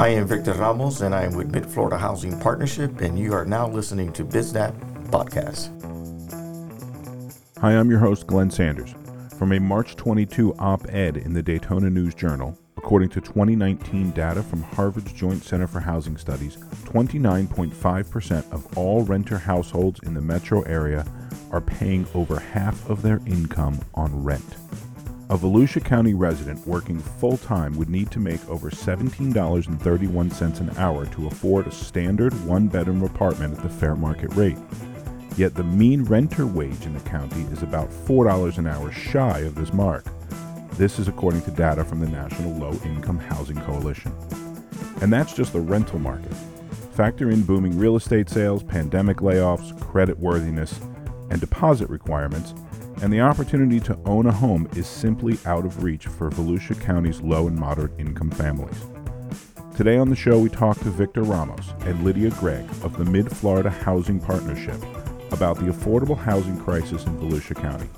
I 0.00 0.08
am 0.08 0.26
Victor 0.26 0.54
Ramos, 0.54 1.02
and 1.02 1.14
I 1.14 1.24
am 1.24 1.34
with 1.34 1.52
Mid 1.52 1.66
Florida 1.66 1.98
Housing 1.98 2.40
Partnership, 2.40 3.02
and 3.02 3.18
you 3.18 3.34
are 3.34 3.44
now 3.44 3.68
listening 3.68 4.14
to 4.14 4.24
BizNap 4.24 4.72
Podcast. 5.10 5.68
Hi, 7.58 7.72
I'm 7.72 7.90
your 7.90 7.98
host, 7.98 8.26
Glenn 8.26 8.50
Sanders. 8.50 8.94
From 9.38 9.52
a 9.52 9.60
March 9.60 9.96
22 9.96 10.54
op 10.54 10.88
ed 10.88 11.18
in 11.18 11.34
the 11.34 11.42
Daytona 11.42 11.90
News 11.90 12.14
Journal, 12.14 12.58
according 12.78 13.10
to 13.10 13.20
2019 13.20 14.12
data 14.12 14.42
from 14.42 14.62
Harvard's 14.62 15.12
Joint 15.12 15.44
Center 15.44 15.66
for 15.66 15.80
Housing 15.80 16.16
Studies, 16.16 16.56
29.5% 16.86 18.52
of 18.52 18.78
all 18.78 19.02
renter 19.04 19.36
households 19.36 20.00
in 20.04 20.14
the 20.14 20.22
metro 20.22 20.62
area 20.62 21.04
are 21.50 21.60
paying 21.60 22.06
over 22.14 22.40
half 22.40 22.88
of 22.88 23.02
their 23.02 23.20
income 23.26 23.78
on 23.92 24.24
rent. 24.24 24.56
A 25.30 25.38
Volusia 25.38 25.82
County 25.84 26.12
resident 26.12 26.66
working 26.66 26.98
full 26.98 27.36
time 27.36 27.76
would 27.76 27.88
need 27.88 28.10
to 28.10 28.18
make 28.18 28.44
over 28.48 28.68
$17.31 28.68 30.60
an 30.60 30.76
hour 30.76 31.06
to 31.06 31.28
afford 31.28 31.68
a 31.68 31.70
standard 31.70 32.32
one 32.44 32.66
bedroom 32.66 33.04
apartment 33.04 33.56
at 33.56 33.62
the 33.62 33.68
fair 33.68 33.94
market 33.94 34.34
rate. 34.34 34.58
Yet 35.36 35.54
the 35.54 35.62
mean 35.62 36.02
renter 36.02 36.46
wage 36.46 36.84
in 36.84 36.94
the 36.94 37.08
county 37.08 37.42
is 37.52 37.62
about 37.62 37.90
$4 37.90 38.58
an 38.58 38.66
hour 38.66 38.90
shy 38.90 39.38
of 39.42 39.54
this 39.54 39.72
mark. 39.72 40.04
This 40.72 40.98
is 40.98 41.06
according 41.06 41.42
to 41.42 41.52
data 41.52 41.84
from 41.84 42.00
the 42.00 42.08
National 42.08 42.52
Low 42.54 42.72
Income 42.84 43.20
Housing 43.20 43.60
Coalition. 43.60 44.12
And 45.00 45.12
that's 45.12 45.32
just 45.32 45.52
the 45.52 45.60
rental 45.60 46.00
market. 46.00 46.34
Factor 46.94 47.30
in 47.30 47.44
booming 47.44 47.78
real 47.78 47.94
estate 47.94 48.28
sales, 48.28 48.64
pandemic 48.64 49.18
layoffs, 49.18 49.80
credit 49.80 50.18
worthiness, 50.18 50.80
and 51.30 51.40
deposit 51.40 51.88
requirements, 51.88 52.52
and 53.02 53.12
the 53.12 53.20
opportunity 53.20 53.80
to 53.80 53.98
own 54.04 54.26
a 54.26 54.32
home 54.32 54.68
is 54.76 54.86
simply 54.86 55.38
out 55.46 55.64
of 55.64 55.82
reach 55.82 56.06
for 56.06 56.30
Volusia 56.30 56.78
County's 56.80 57.20
low 57.20 57.46
and 57.46 57.58
moderate 57.58 57.98
income 57.98 58.30
families. 58.30 58.78
Today 59.76 59.96
on 59.96 60.10
the 60.10 60.16
show, 60.16 60.38
we 60.38 60.50
talk 60.50 60.78
to 60.80 60.90
Victor 60.90 61.22
Ramos 61.22 61.72
and 61.80 62.04
Lydia 62.04 62.30
Gregg 62.30 62.68
of 62.82 62.98
the 62.98 63.04
Mid 63.04 63.34
Florida 63.34 63.70
Housing 63.70 64.20
Partnership 64.20 64.76
about 65.32 65.56
the 65.56 65.72
affordable 65.72 66.18
housing 66.18 66.60
crisis 66.60 67.04
in 67.06 67.16
Volusia 67.18 67.56
County. 67.56 67.88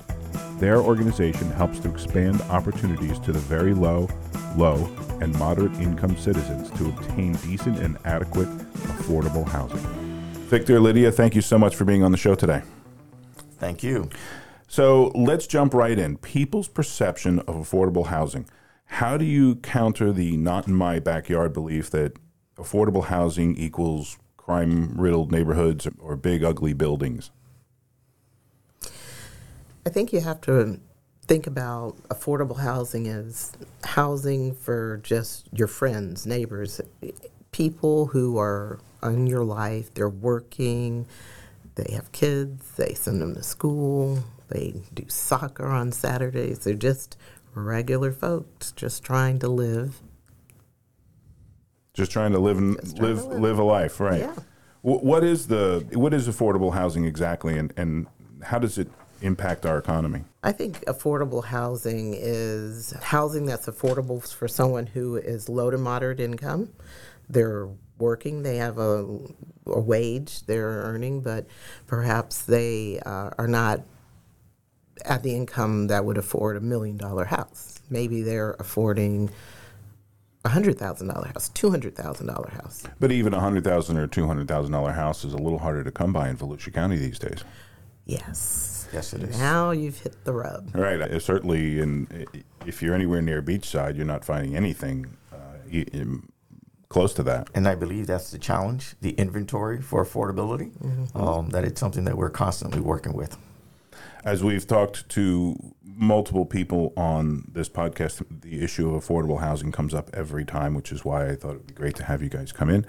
Their 0.59 0.77
organization 0.77 1.51
helps 1.51 1.79
to 1.79 1.91
expand 1.91 2.41
opportunities 2.43 3.19
to 3.19 3.33
the 3.33 3.39
very 3.39 3.73
low, 3.73 4.07
low, 4.55 4.89
and 5.19 5.37
moderate 5.37 5.73
income 5.73 6.15
citizens 6.15 6.69
to 6.77 6.87
obtain 6.87 7.33
decent 7.33 7.79
and 7.79 7.97
adequate 8.05 8.47
affordable 8.73 9.45
housing. 9.45 9.81
Victor, 10.47 10.79
Lydia, 10.79 11.11
thank 11.11 11.35
you 11.35 11.41
so 11.41 11.57
much 11.57 11.75
for 11.75 11.83
being 11.83 12.03
on 12.03 12.11
the 12.11 12.17
show 12.17 12.35
today. 12.35 12.61
Thank 13.57 13.83
you. 13.83 14.09
So 14.67 15.11
let's 15.15 15.47
jump 15.47 15.73
right 15.73 15.97
in. 15.97 16.17
People's 16.17 16.67
perception 16.67 17.39
of 17.41 17.55
affordable 17.55 18.07
housing. 18.07 18.47
How 18.85 19.17
do 19.17 19.25
you 19.25 19.55
counter 19.57 20.11
the 20.11 20.37
not 20.37 20.67
in 20.67 20.75
my 20.75 20.99
backyard 20.99 21.53
belief 21.53 21.89
that 21.91 22.17
affordable 22.57 23.05
housing 23.05 23.55
equals 23.55 24.17
crime 24.37 24.93
riddled 24.95 25.31
neighborhoods 25.31 25.87
or 25.99 26.15
big, 26.15 26.43
ugly 26.43 26.73
buildings? 26.73 27.31
I 29.85 29.89
think 29.89 30.13
you 30.13 30.21
have 30.21 30.41
to 30.41 30.79
think 31.25 31.47
about 31.47 31.95
affordable 32.09 32.59
housing 32.59 33.07
as 33.07 33.53
housing 33.83 34.53
for 34.53 34.99
just 35.03 35.47
your 35.53 35.67
friends, 35.67 36.25
neighbors, 36.25 36.81
people 37.51 38.07
who 38.07 38.37
are 38.37 38.79
in 39.01 39.27
your 39.27 39.43
life, 39.43 39.93
they're 39.93 40.09
working, 40.09 41.05
they 41.75 41.93
have 41.93 42.11
kids, 42.11 42.71
they 42.75 42.93
send 42.93 43.21
them 43.21 43.35
to 43.35 43.43
school, 43.43 44.23
they 44.53 44.73
do 44.93 45.03
soccer 45.07 45.67
on 45.67 45.91
Saturdays. 45.91 46.59
They're 46.59 46.75
just 46.75 47.17
regular 47.55 48.11
folks 48.11 48.71
just 48.71 49.03
trying 49.03 49.39
to 49.39 49.49
live. 49.49 50.01
Just 51.93 52.11
trying 52.11 52.31
to 52.31 52.39
live 52.39 52.57
and 52.57 52.75
live, 52.99 53.25
live 53.25 53.39
live 53.39 53.59
a 53.59 53.63
life, 53.63 53.99
right? 53.99 54.21
Yeah. 54.21 54.35
what 54.81 55.23
is 55.23 55.47
the 55.47 55.85
what 55.93 56.13
is 56.13 56.27
affordable 56.27 56.73
housing 56.73 57.05
exactly, 57.05 57.57
and 57.57 57.73
and 57.77 58.07
how 58.43 58.59
does 58.59 58.77
it 58.77 58.89
impact 59.21 59.65
our 59.65 59.77
economy? 59.77 60.23
I 60.43 60.51
think 60.51 60.83
affordable 60.85 61.43
housing 61.43 62.13
is 62.17 62.93
housing 63.01 63.45
that's 63.45 63.67
affordable 63.67 64.27
for 64.31 64.47
someone 64.47 64.87
who 64.87 65.15
is 65.17 65.49
low 65.49 65.71
to 65.71 65.77
moderate 65.77 66.19
income. 66.19 66.69
They're 67.29 67.69
working, 67.99 68.43
they 68.43 68.57
have 68.57 68.77
a, 68.77 69.07
a 69.67 69.79
wage 69.79 70.45
they're 70.45 70.67
earning, 70.67 71.21
but 71.21 71.47
perhaps 71.87 72.41
they 72.43 72.99
uh, 73.05 73.29
are 73.37 73.47
not 73.47 73.81
at 75.05 75.23
the 75.23 75.35
income 75.35 75.87
that 75.87 76.05
would 76.05 76.17
afford 76.17 76.57
a 76.57 76.61
million 76.61 76.97
dollar 76.97 77.25
house. 77.25 77.79
Maybe 77.89 78.21
they're 78.21 78.55
affording 78.59 79.29
a 80.45 80.49
hundred 80.49 80.77
thousand 80.77 81.07
dollar 81.07 81.27
house, 81.27 81.49
two 81.49 81.69
hundred 81.69 81.95
thousand 81.95 82.27
dollar 82.27 82.49
house. 82.51 82.83
But 82.99 83.11
even 83.11 83.33
a 83.33 83.39
hundred 83.39 83.63
thousand 83.63 83.97
or 83.97 84.07
two 84.07 84.27
hundred 84.27 84.47
thousand 84.47 84.71
dollar 84.71 84.91
house 84.91 85.23
is 85.23 85.33
a 85.33 85.37
little 85.37 85.59
harder 85.59 85.83
to 85.83 85.91
come 85.91 86.13
by 86.13 86.29
in 86.29 86.37
Volusia 86.37 86.73
County 86.73 86.97
these 86.97 87.19
days. 87.19 87.43
Yes. 88.05 88.87
Yes, 88.91 89.13
it 89.13 89.23
is. 89.23 89.39
Now 89.39 89.71
you've 89.71 89.99
hit 89.99 90.23
the 90.23 90.33
rub. 90.33 90.75
Right. 90.75 91.01
Uh, 91.01 91.19
certainly, 91.19 91.79
in 91.79 92.27
if 92.65 92.81
you're 92.81 92.93
anywhere 92.93 93.21
near 93.21 93.41
beachside, 93.41 93.95
you're 93.95 94.05
not 94.05 94.23
finding 94.23 94.55
anything 94.55 95.17
uh, 95.31 95.37
in, 95.71 96.29
close 96.89 97.13
to 97.15 97.23
that. 97.23 97.49
And 97.55 97.67
I 97.67 97.73
believe 97.73 98.05
that's 98.05 98.29
the 98.29 98.37
challenge, 98.37 98.95
the 99.01 99.11
inventory 99.11 99.81
for 99.81 100.05
affordability. 100.05 100.77
Mm-hmm. 100.77 101.17
Um, 101.17 101.49
that 101.49 101.63
it's 101.63 101.79
something 101.79 102.03
that 102.03 102.17
we're 102.17 102.29
constantly 102.29 102.81
working 102.81 103.13
with 103.13 103.35
as 104.23 104.43
we've 104.43 104.65
talked 104.65 105.07
to 105.09 105.55
multiple 105.83 106.45
people 106.45 106.93
on 106.95 107.49
this 107.51 107.69
podcast, 107.69 108.23
the 108.41 108.63
issue 108.63 108.93
of 108.93 109.03
affordable 109.03 109.39
housing 109.39 109.71
comes 109.71 109.93
up 109.93 110.09
every 110.13 110.45
time, 110.45 110.73
which 110.73 110.91
is 110.91 111.05
why 111.05 111.29
I 111.29 111.35
thought 111.35 111.51
it 111.51 111.57
would 111.57 111.67
be 111.67 111.73
great 111.73 111.95
to 111.95 112.03
have 112.03 112.21
you 112.21 112.29
guys 112.29 112.51
come 112.51 112.69
in. 112.69 112.85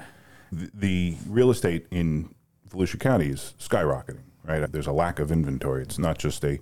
The, 0.53 0.71
the 0.73 1.17
real 1.29 1.51
estate 1.51 1.87
in 1.91 2.35
Volusia 2.69 3.01
County 3.01 3.27
is 3.27 3.55
skyrocketing, 3.59 4.23
right? 4.45 4.71
There's 4.71 4.87
a 4.87 4.93
lack 4.93 5.19
of 5.19 5.31
inventory. 5.31 5.83
It's 5.83 5.99
not 5.99 6.19
just 6.19 6.45
a 6.45 6.61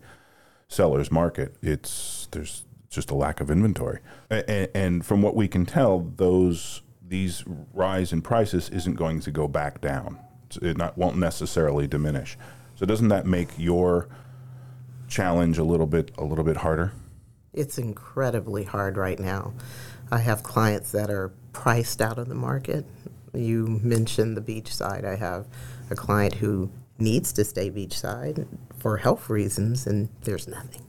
seller's 0.68 1.10
market. 1.10 1.54
It's 1.62 2.28
there's 2.32 2.64
just 2.88 3.10
a 3.10 3.14
lack 3.14 3.40
of 3.40 3.50
inventory, 3.50 4.00
and, 4.30 4.68
and 4.74 5.06
from 5.06 5.22
what 5.22 5.34
we 5.34 5.48
can 5.48 5.64
tell, 5.66 6.00
those 6.00 6.82
these 7.06 7.44
rise 7.74 8.12
in 8.12 8.22
prices 8.22 8.70
isn't 8.70 8.94
going 8.94 9.20
to 9.20 9.30
go 9.30 9.46
back 9.48 9.80
down. 9.80 10.18
It 10.60 10.76
not, 10.78 10.96
won't 10.96 11.16
necessarily 11.16 11.86
diminish. 11.86 12.38
So 12.74 12.86
doesn't 12.86 13.08
that 13.08 13.26
make 13.26 13.50
your 13.58 14.08
challenge 15.12 15.58
a 15.58 15.64
little 15.64 15.86
bit 15.86 16.10
a 16.16 16.24
little 16.24 16.44
bit 16.44 16.56
harder? 16.56 16.92
It's 17.52 17.76
incredibly 17.76 18.64
hard 18.64 18.96
right 18.96 19.18
now. 19.20 19.52
I 20.10 20.18
have 20.18 20.42
clients 20.42 20.90
that 20.92 21.10
are 21.10 21.32
priced 21.52 22.00
out 22.00 22.18
of 22.18 22.28
the 22.28 22.34
market. 22.34 22.86
You 23.34 23.80
mentioned 23.82 24.36
the 24.36 24.40
beachside. 24.40 25.04
I 25.04 25.16
have 25.16 25.46
a 25.90 25.94
client 25.94 26.34
who 26.34 26.70
needs 26.98 27.32
to 27.34 27.44
stay 27.44 27.70
beachside 27.70 28.46
for 28.78 28.96
health 28.96 29.28
reasons, 29.28 29.86
and 29.86 30.08
there's 30.22 30.48
nothing. 30.48 30.82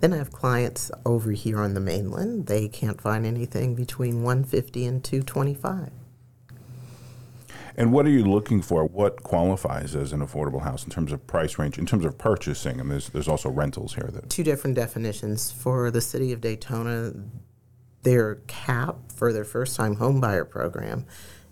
Then 0.00 0.12
I 0.12 0.18
have 0.18 0.30
clients 0.30 0.92
over 1.04 1.32
here 1.32 1.58
on 1.58 1.74
the 1.74 1.80
mainland. 1.80 2.46
They 2.46 2.68
can't 2.68 3.00
find 3.00 3.26
anything 3.26 3.74
between 3.74 4.22
150 4.22 4.86
and 4.86 5.02
225. 5.02 5.90
And 7.76 7.92
what 7.92 8.06
are 8.06 8.10
you 8.10 8.24
looking 8.24 8.62
for? 8.62 8.84
What 8.84 9.22
qualifies 9.22 9.94
as 9.94 10.12
an 10.12 10.20
affordable 10.20 10.62
house 10.62 10.84
in 10.84 10.90
terms 10.90 11.12
of 11.12 11.26
price 11.26 11.58
range, 11.58 11.78
in 11.78 11.86
terms 11.86 12.04
of 12.04 12.16
purchasing? 12.16 12.80
And 12.80 12.90
there's 12.90 13.08
there's 13.08 13.28
also 13.28 13.50
rentals 13.50 13.94
here. 13.94 14.10
That 14.12 14.30
two 14.30 14.44
different 14.44 14.76
definitions 14.76 15.50
for 15.50 15.90
the 15.90 16.00
city 16.00 16.32
of 16.32 16.40
Daytona. 16.40 17.12
Their 18.02 18.36
cap 18.46 18.96
for 19.14 19.32
their 19.32 19.44
first 19.44 19.76
time 19.76 19.96
home 19.96 20.20
buyer 20.20 20.44
program 20.44 21.06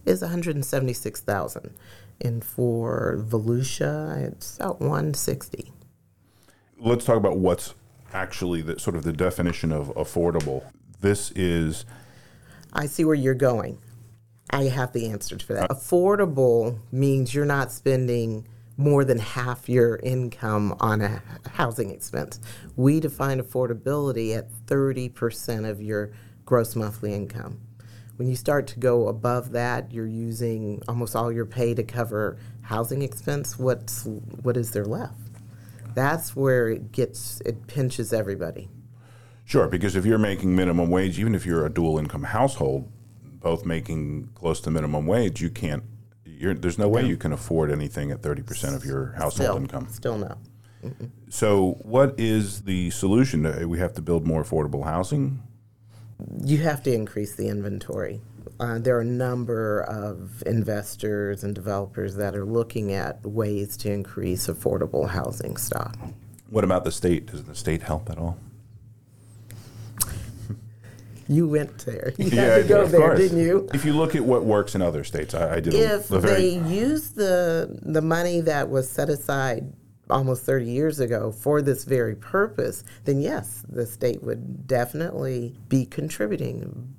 is 0.04 0.20
176,000, 0.20 1.74
and 2.20 2.44
for 2.44 3.16
Volusia, 3.26 4.30
it's 4.30 4.56
about 4.56 4.80
160. 4.80 5.72
Let's 6.78 7.04
talk 7.04 7.16
about 7.16 7.38
what's 7.38 7.74
actually 8.12 8.60
the 8.62 8.78
sort 8.78 8.96
of 8.96 9.04
the 9.04 9.12
definition 9.12 9.72
of 9.72 9.88
affordable. 9.94 10.64
This 11.00 11.30
is. 11.32 11.86
I 12.72 12.86
see 12.86 13.04
where 13.04 13.14
you're 13.14 13.34
going. 13.34 13.78
I 14.52 14.64
have 14.64 14.92
the 14.92 15.08
answer 15.08 15.38
for 15.38 15.54
that. 15.54 15.70
Uh, 15.70 15.74
Affordable 15.74 16.78
means 16.90 17.34
you're 17.34 17.44
not 17.44 17.72
spending 17.72 18.46
more 18.76 19.04
than 19.04 19.18
half 19.18 19.68
your 19.68 19.96
income 19.96 20.76
on 20.80 21.00
a 21.00 21.22
housing 21.50 21.90
expense. 21.90 22.40
We 22.76 23.00
define 23.00 23.40
affordability 23.40 24.36
at 24.36 24.50
30% 24.66 25.68
of 25.68 25.80
your 25.80 26.12
gross 26.44 26.74
monthly 26.74 27.14
income. 27.14 27.60
When 28.16 28.28
you 28.28 28.36
start 28.36 28.66
to 28.68 28.78
go 28.78 29.08
above 29.08 29.52
that, 29.52 29.92
you're 29.92 30.06
using 30.06 30.82
almost 30.86 31.16
all 31.16 31.32
your 31.32 31.46
pay 31.46 31.74
to 31.74 31.82
cover 31.82 32.36
housing 32.62 33.02
expense. 33.02 33.58
What's 33.58 34.04
what 34.42 34.56
is 34.56 34.70
there 34.72 34.84
left? 34.84 35.18
That's 35.94 36.36
where 36.36 36.68
it 36.68 36.92
gets 36.92 37.40
it 37.40 37.66
pinches 37.66 38.12
everybody. 38.12 38.68
Sure, 39.44 39.66
because 39.66 39.96
if 39.96 40.04
you're 40.04 40.18
making 40.18 40.54
minimum 40.54 40.88
wage, 40.88 41.18
even 41.18 41.34
if 41.34 41.44
you're 41.44 41.66
a 41.66 41.70
dual 41.70 41.98
income 41.98 42.24
household, 42.24 42.90
both 43.42 43.64
making 43.64 44.30
close 44.34 44.60
to 44.62 44.70
minimum 44.70 45.06
wage, 45.06 45.40
you 45.40 45.50
can't. 45.50 45.84
there's 46.24 46.78
no 46.78 46.88
way 46.88 47.04
you 47.06 47.16
can 47.16 47.32
afford 47.32 47.70
anything 47.70 48.10
at 48.10 48.22
30% 48.22 48.74
of 48.74 48.84
your 48.84 49.12
household 49.12 49.32
still, 49.32 49.56
income. 49.56 49.88
Still 49.90 50.18
no. 50.18 50.36
Mm-mm. 50.84 51.10
So, 51.28 51.78
what 51.82 52.14
is 52.18 52.62
the 52.62 52.90
solution? 52.90 53.68
We 53.68 53.78
have 53.78 53.94
to 53.94 54.02
build 54.02 54.26
more 54.26 54.42
affordable 54.42 54.84
housing. 54.84 55.42
You 56.44 56.58
have 56.58 56.82
to 56.84 56.92
increase 56.92 57.34
the 57.36 57.48
inventory. 57.48 58.20
Uh, 58.58 58.78
there 58.78 58.96
are 58.96 59.00
a 59.00 59.04
number 59.04 59.82
of 59.82 60.42
investors 60.46 61.42
and 61.42 61.54
developers 61.54 62.16
that 62.16 62.34
are 62.34 62.44
looking 62.44 62.92
at 62.92 63.24
ways 63.24 63.76
to 63.78 63.90
increase 63.90 64.46
affordable 64.46 65.08
housing 65.08 65.56
stock. 65.56 65.96
What 66.48 66.64
about 66.64 66.84
the 66.84 66.92
state? 66.92 67.26
Does 67.26 67.44
the 67.44 67.54
state 67.54 67.82
help 67.82 68.10
at 68.10 68.18
all? 68.18 68.38
You 71.28 71.48
went 71.48 71.78
there. 71.78 72.12
You 72.18 72.26
Yeah, 72.30 72.42
had 72.42 72.54
to 72.56 72.62
did, 72.62 72.68
go 72.68 72.82
of 72.82 72.90
there, 72.90 73.00
course. 73.00 73.18
didn't 73.18 73.38
you? 73.40 73.68
If 73.74 73.84
you 73.84 73.92
look 73.94 74.14
at 74.14 74.24
what 74.24 74.44
works 74.44 74.74
in 74.74 74.82
other 74.82 75.04
states, 75.04 75.34
I, 75.34 75.56
I 75.56 75.60
did 75.60 75.74
a, 75.74 75.94
If 75.96 76.10
a 76.10 76.18
they 76.18 76.58
very. 76.58 76.74
use 76.74 77.10
the 77.10 77.78
the 77.82 78.02
money 78.02 78.40
that 78.40 78.68
was 78.68 78.90
set 78.90 79.08
aside 79.08 79.72
almost 80.10 80.44
30 80.44 80.66
years 80.66 81.00
ago 81.00 81.32
for 81.32 81.62
this 81.62 81.84
very 81.84 82.14
purpose, 82.16 82.84
then 83.04 83.20
yes, 83.20 83.64
the 83.68 83.86
state 83.86 84.22
would 84.22 84.66
definitely 84.66 85.56
be 85.68 85.86
contributing. 85.86 86.94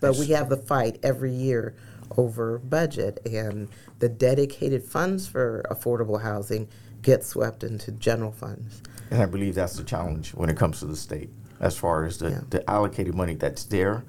But 0.00 0.16
we 0.16 0.26
have 0.28 0.48
the 0.50 0.58
fight 0.58 0.98
every 1.02 1.32
year 1.32 1.74
over 2.16 2.58
budget, 2.58 3.18
and 3.26 3.68
the 3.98 4.08
dedicated 4.08 4.84
funds 4.84 5.26
for 5.26 5.64
affordable 5.70 6.20
housing 6.22 6.68
get 7.02 7.24
swept 7.24 7.64
into 7.64 7.90
general 7.92 8.30
funds. 8.32 8.82
And 9.10 9.22
I 9.22 9.26
believe 9.26 9.54
that's 9.54 9.76
the 9.76 9.82
challenge 9.84 10.30
when 10.34 10.48
it 10.50 10.56
comes 10.56 10.78
to 10.80 10.86
the 10.86 10.94
state, 10.96 11.30
as 11.60 11.76
far 11.76 12.04
as 12.04 12.18
the, 12.18 12.30
Yeah. 12.30 12.40
the 12.50 12.70
allocated 12.70 13.14
money 13.14 13.34
that's 13.34 13.64
there, 13.64 14.04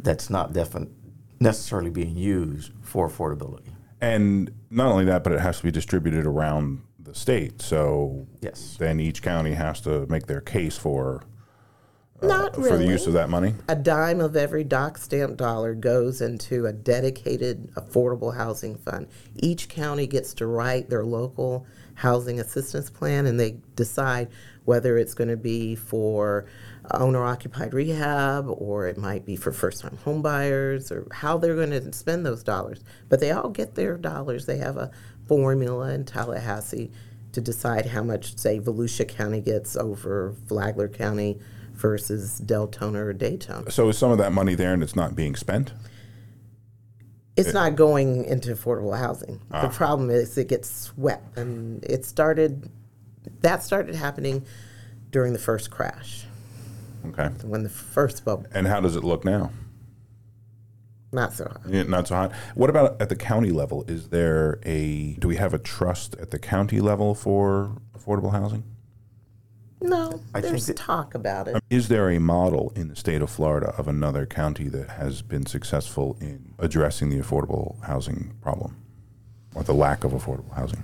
that's 0.00 0.30
not 0.30 0.52
defin- 0.52 0.90
necessarily 1.40 1.90
being 1.90 2.16
used 2.16 2.72
for 2.82 3.08
affordability. 3.08 3.70
And 4.00 4.50
not 4.70 4.88
only 4.90 5.04
that, 5.06 5.24
but 5.24 5.32
it 5.32 5.40
has 5.40 5.58
to 5.58 5.64
be 5.64 5.70
distributed 5.70 6.26
around 6.26 6.82
the 6.98 7.14
state. 7.14 7.62
So 7.62 8.26
Yes. 8.40 8.76
then 8.78 9.00
each 9.00 9.22
county 9.22 9.52
has 9.54 9.80
to 9.82 10.06
make 10.08 10.26
their 10.26 10.40
case 10.40 10.76
for 10.76 11.22
uh, 12.22 12.26
Not 12.26 12.54
for 12.54 12.62
really. 12.62 12.86
the 12.86 12.92
use 12.92 13.06
of 13.06 13.12
that 13.12 13.28
money. 13.28 13.54
A 13.68 13.76
dime 13.76 14.20
of 14.22 14.36
every 14.36 14.64
doc 14.64 14.96
stamp 14.96 15.36
dollar 15.36 15.74
goes 15.74 16.22
into 16.22 16.64
a 16.64 16.72
dedicated 16.72 17.70
affordable 17.74 18.34
housing 18.34 18.74
fund. 18.76 19.08
Each 19.34 19.68
county 19.68 20.06
gets 20.06 20.32
to 20.34 20.46
write 20.46 20.88
their 20.88 21.04
local 21.04 21.66
housing 21.94 22.40
assistance 22.40 22.88
plan 22.88 23.26
and 23.26 23.38
they 23.38 23.58
decide 23.74 24.28
whether 24.64 24.96
it's 24.96 25.12
going 25.12 25.28
to 25.28 25.36
be 25.36 25.74
for 25.74 26.46
owner 26.92 27.24
occupied 27.24 27.74
rehab 27.74 28.46
or 28.48 28.86
it 28.86 28.96
might 28.96 29.24
be 29.24 29.36
for 29.36 29.52
first 29.52 29.80
time 29.80 29.96
home 30.04 30.22
buyers 30.22 30.92
or 30.92 31.06
how 31.12 31.38
they're 31.38 31.54
going 31.54 31.70
to 31.70 31.92
spend 31.92 32.24
those 32.24 32.42
dollars. 32.42 32.82
But 33.08 33.20
they 33.20 33.30
all 33.30 33.50
get 33.50 33.74
their 33.74 33.96
dollars. 33.96 34.46
They 34.46 34.58
have 34.58 34.76
a 34.76 34.90
formula 35.26 35.92
in 35.92 36.04
Tallahassee 36.04 36.90
to 37.32 37.40
decide 37.40 37.86
how 37.86 38.02
much, 38.02 38.36
say, 38.38 38.60
Volusia 38.60 39.06
County 39.06 39.40
gets 39.40 39.76
over 39.76 40.34
Flagler 40.46 40.88
County 40.88 41.38
versus 41.74 42.40
Deltona 42.40 42.96
or 42.96 43.12
Daytona. 43.12 43.70
So 43.70 43.88
is 43.88 43.98
some 43.98 44.10
of 44.10 44.18
that 44.18 44.32
money 44.32 44.54
there 44.54 44.72
and 44.72 44.82
it's 44.82 44.96
not 44.96 45.14
being 45.14 45.36
spent? 45.36 45.72
It's 47.36 47.52
not 47.52 47.76
going 47.76 48.24
into 48.24 48.54
affordable 48.54 48.98
housing. 48.98 49.42
The 49.50 49.66
ah. 49.66 49.68
problem 49.68 50.08
is 50.08 50.38
it 50.38 50.48
gets 50.48 50.70
swept, 50.70 51.36
and 51.36 51.84
it 51.84 52.06
started. 52.06 52.70
That 53.40 53.62
started 53.62 53.94
happening 53.94 54.46
during 55.10 55.34
the 55.34 55.38
first 55.38 55.70
crash, 55.70 56.24
Okay. 57.08 57.28
when 57.46 57.62
the 57.62 57.68
first 57.68 58.24
bubble. 58.24 58.46
And 58.52 58.66
how 58.66 58.80
does 58.80 58.96
it 58.96 59.04
look 59.04 59.24
now? 59.24 59.50
Not 61.12 61.32
so 61.32 61.44
high. 61.44 61.70
Yeah, 61.70 61.84
not 61.84 62.08
so 62.08 62.14
hot. 62.16 62.32
What 62.54 62.68
about 62.68 63.00
at 63.00 63.08
the 63.08 63.16
county 63.16 63.50
level? 63.50 63.84
Is 63.88 64.08
there 64.08 64.58
a 64.64 65.14
do 65.14 65.28
we 65.28 65.36
have 65.36 65.54
a 65.54 65.58
trust 65.58 66.14
at 66.16 66.30
the 66.30 66.38
county 66.38 66.80
level 66.80 67.14
for 67.14 67.76
affordable 67.96 68.32
housing? 68.32 68.64
No, 69.80 70.20
I 70.34 70.40
think 70.40 70.50
there's 70.52 70.66
that- 70.66 70.76
talk 70.76 71.14
about 71.14 71.48
it. 71.48 71.54
Um, 71.54 71.60
is 71.70 71.88
there 71.88 72.10
a 72.10 72.18
model 72.18 72.72
in 72.74 72.88
the 72.88 72.96
state 72.96 73.22
of 73.22 73.30
Florida 73.30 73.68
of 73.78 73.86
another 73.88 74.26
county 74.26 74.68
that 74.70 74.90
has 74.90 75.22
been 75.22 75.46
successful 75.46 76.16
in 76.20 76.54
addressing 76.58 77.10
the 77.10 77.18
affordable 77.18 77.82
housing 77.84 78.34
problem 78.40 78.76
or 79.54 79.62
the 79.62 79.74
lack 79.74 80.02
of 80.02 80.12
affordable 80.12 80.52
housing? 80.54 80.82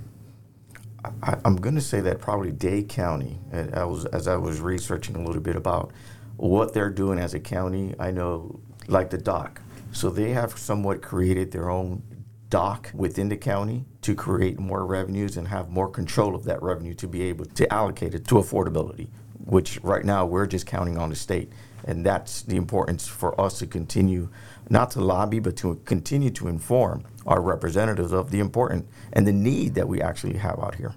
I, 1.22 1.36
I'm 1.44 1.56
going 1.56 1.74
to 1.74 1.80
say 1.80 2.00
that 2.00 2.20
probably 2.20 2.52
Dade 2.52 2.88
County. 2.88 3.38
Uh, 3.52 3.86
was 3.86 4.04
as 4.06 4.28
I 4.28 4.36
was 4.36 4.60
researching 4.60 5.16
a 5.16 5.24
little 5.24 5.42
bit 5.42 5.56
about 5.56 5.92
what 6.36 6.72
they're 6.72 6.90
doing 6.90 7.18
as 7.18 7.34
a 7.34 7.40
county. 7.40 7.94
I 7.98 8.10
know, 8.10 8.60
like 8.88 9.10
the 9.10 9.18
dock. 9.18 9.60
So 9.92 10.10
they 10.10 10.30
have 10.30 10.58
somewhat 10.58 11.02
created 11.02 11.52
their 11.52 11.70
own 11.70 12.02
dock 12.48 12.90
within 12.94 13.28
the 13.28 13.36
county 13.36 13.84
to 14.02 14.14
create 14.14 14.58
more 14.58 14.86
revenues 14.86 15.36
and 15.36 15.48
have 15.48 15.70
more 15.70 15.88
control 15.88 16.34
of 16.34 16.44
that 16.44 16.62
revenue 16.62 16.94
to 16.94 17.08
be 17.08 17.22
able 17.22 17.46
to 17.46 17.72
allocate 17.72 18.14
it 18.14 18.26
to 18.28 18.36
affordability. 18.36 19.08
Which 19.44 19.80
right 19.82 20.04
now 20.04 20.24
we're 20.24 20.46
just 20.46 20.66
counting 20.66 20.98
on 20.98 21.10
the 21.10 21.16
state, 21.16 21.52
and 21.84 22.04
that's 22.04 22.42
the 22.42 22.56
importance 22.56 23.06
for 23.06 23.38
us 23.40 23.58
to 23.58 23.66
continue, 23.66 24.28
not 24.70 24.90
to 24.92 25.00
lobby, 25.00 25.38
but 25.38 25.56
to 25.58 25.76
continue 25.84 26.30
to 26.30 26.48
inform 26.48 27.04
our 27.26 27.40
representatives 27.40 28.12
of 28.12 28.30
the 28.30 28.40
important 28.40 28.86
and 29.12 29.26
the 29.26 29.32
need 29.32 29.74
that 29.74 29.88
we 29.88 30.00
actually 30.00 30.38
have 30.38 30.58
out 30.58 30.76
here. 30.76 30.94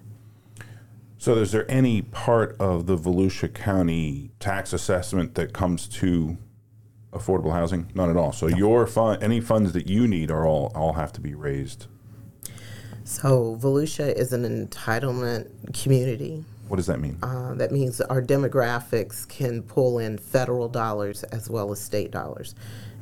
So, 1.18 1.34
is 1.36 1.50
there 1.50 1.70
any 1.70 2.02
part 2.02 2.56
of 2.60 2.86
the 2.86 2.96
Volusia 2.96 3.52
County 3.52 4.30
tax 4.38 4.72
assessment 4.72 5.34
that 5.34 5.52
comes 5.52 5.88
to 5.88 6.36
affordable 7.12 7.52
housing? 7.52 7.90
None 7.94 8.10
at 8.10 8.16
all. 8.16 8.32
So, 8.32 8.48
your 8.48 8.86
fund, 8.86 9.22
any 9.22 9.40
funds 9.40 9.72
that 9.72 9.88
you 9.88 10.06
need, 10.06 10.30
are 10.30 10.46
all 10.46 10.72
all 10.74 10.92
have 10.92 11.12
to 11.14 11.20
be 11.20 11.34
raised. 11.34 11.86
So 13.06 13.56
Volusia 13.62 14.12
is 14.12 14.32
an 14.32 14.42
entitlement 14.42 15.48
community. 15.80 16.44
What 16.68 16.76
does 16.76 16.86
that 16.86 17.00
mean? 17.00 17.18
Uh, 17.22 17.54
that 17.54 17.70
means 17.70 18.00
our 18.00 18.20
demographics 18.20 19.28
can 19.28 19.62
pull 19.62 19.98
in 19.98 20.18
federal 20.18 20.68
dollars 20.68 21.22
as 21.24 21.48
well 21.48 21.70
as 21.70 21.80
state 21.80 22.10
dollars. 22.10 22.54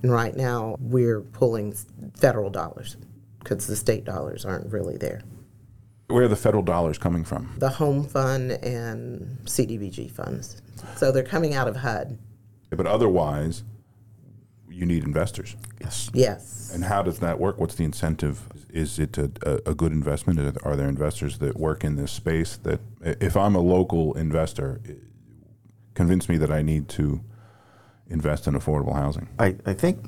And 0.02 0.12
right 0.12 0.36
now, 0.36 0.76
we're 0.80 1.22
pulling 1.22 1.74
federal 2.16 2.50
dollars 2.50 2.96
because 3.38 3.66
the 3.66 3.76
state 3.76 4.04
dollars 4.04 4.44
aren't 4.44 4.70
really 4.70 4.96
there. 4.96 5.22
Where 6.08 6.24
are 6.24 6.28
the 6.28 6.36
federal 6.36 6.62
dollars 6.62 6.98
coming 6.98 7.24
from? 7.24 7.54
The 7.58 7.70
home 7.70 8.04
fund 8.06 8.52
and 8.52 9.38
CDBG 9.44 10.10
funds. 10.10 10.60
So 10.96 11.10
they're 11.10 11.22
coming 11.22 11.54
out 11.54 11.66
of 11.66 11.76
HUD. 11.76 12.18
But 12.70 12.86
otherwise, 12.86 13.62
you 14.74 14.86
need 14.86 15.04
investors. 15.04 15.56
Yes. 15.80 16.10
Yes. 16.12 16.70
And 16.74 16.84
how 16.84 17.02
does 17.02 17.20
that 17.20 17.38
work? 17.38 17.58
What's 17.58 17.76
the 17.76 17.84
incentive? 17.84 18.42
Is 18.70 18.98
it 18.98 19.16
a, 19.18 19.30
a, 19.46 19.70
a 19.70 19.74
good 19.74 19.92
investment? 19.92 20.40
Are- 20.40 20.68
Are 20.68 20.76
there 20.76 20.88
investors 20.88 21.38
that 21.38 21.56
work 21.56 21.84
in 21.84 21.96
this 21.96 22.10
space 22.12 22.56
that, 22.58 22.80
if 23.02 23.36
I'm 23.36 23.54
a 23.54 23.60
local 23.60 24.14
investor, 24.14 24.80
convince 25.94 26.28
me 26.28 26.36
that 26.38 26.50
I 26.50 26.62
need 26.62 26.88
to 26.90 27.20
invest 28.08 28.46
in 28.48 28.54
affordable 28.54 28.94
housing? 28.94 29.28
I, 29.38 29.56
I 29.64 29.74
think 29.74 29.98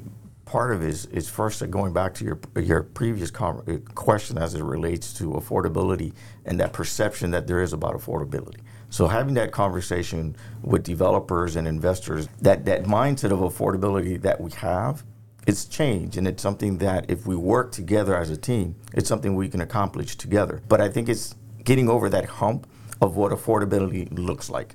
part 0.44 0.72
of 0.74 0.82
it 0.82 0.88
is, 0.88 1.06
is 1.06 1.28
first 1.28 1.62
uh, 1.62 1.66
going 1.66 1.92
back 1.92 2.14
to 2.14 2.24
your 2.24 2.38
your 2.56 2.82
previous 2.82 3.30
com- 3.30 3.62
uh, 3.68 3.76
question 3.94 4.38
as 4.38 4.54
it 4.54 4.62
relates 4.62 5.12
to 5.14 5.30
affordability 5.32 6.12
and 6.44 6.58
that 6.60 6.72
perception 6.72 7.30
that 7.32 7.46
there 7.46 7.60
is 7.62 7.72
about 7.72 7.94
affordability. 7.94 8.60
So 8.90 9.08
having 9.08 9.34
that 9.34 9.52
conversation 9.52 10.36
with 10.62 10.84
developers 10.84 11.56
and 11.56 11.66
investors, 11.66 12.28
that, 12.40 12.64
that 12.66 12.84
mindset 12.84 13.32
of 13.32 13.40
affordability 13.40 14.20
that 14.22 14.40
we 14.40 14.50
have, 14.52 15.04
it's 15.46 15.64
changed 15.64 16.16
and 16.16 16.26
it's 16.26 16.42
something 16.42 16.78
that 16.78 17.08
if 17.08 17.26
we 17.26 17.36
work 17.36 17.72
together 17.72 18.16
as 18.16 18.30
a 18.30 18.36
team, 18.36 18.74
it's 18.94 19.08
something 19.08 19.34
we 19.34 19.48
can 19.48 19.60
accomplish 19.60 20.16
together. 20.16 20.62
But 20.68 20.80
I 20.80 20.88
think 20.88 21.08
it's 21.08 21.34
getting 21.64 21.88
over 21.88 22.08
that 22.10 22.26
hump 22.26 22.66
of 23.00 23.16
what 23.16 23.32
affordability 23.32 24.08
looks 24.16 24.50
like. 24.50 24.74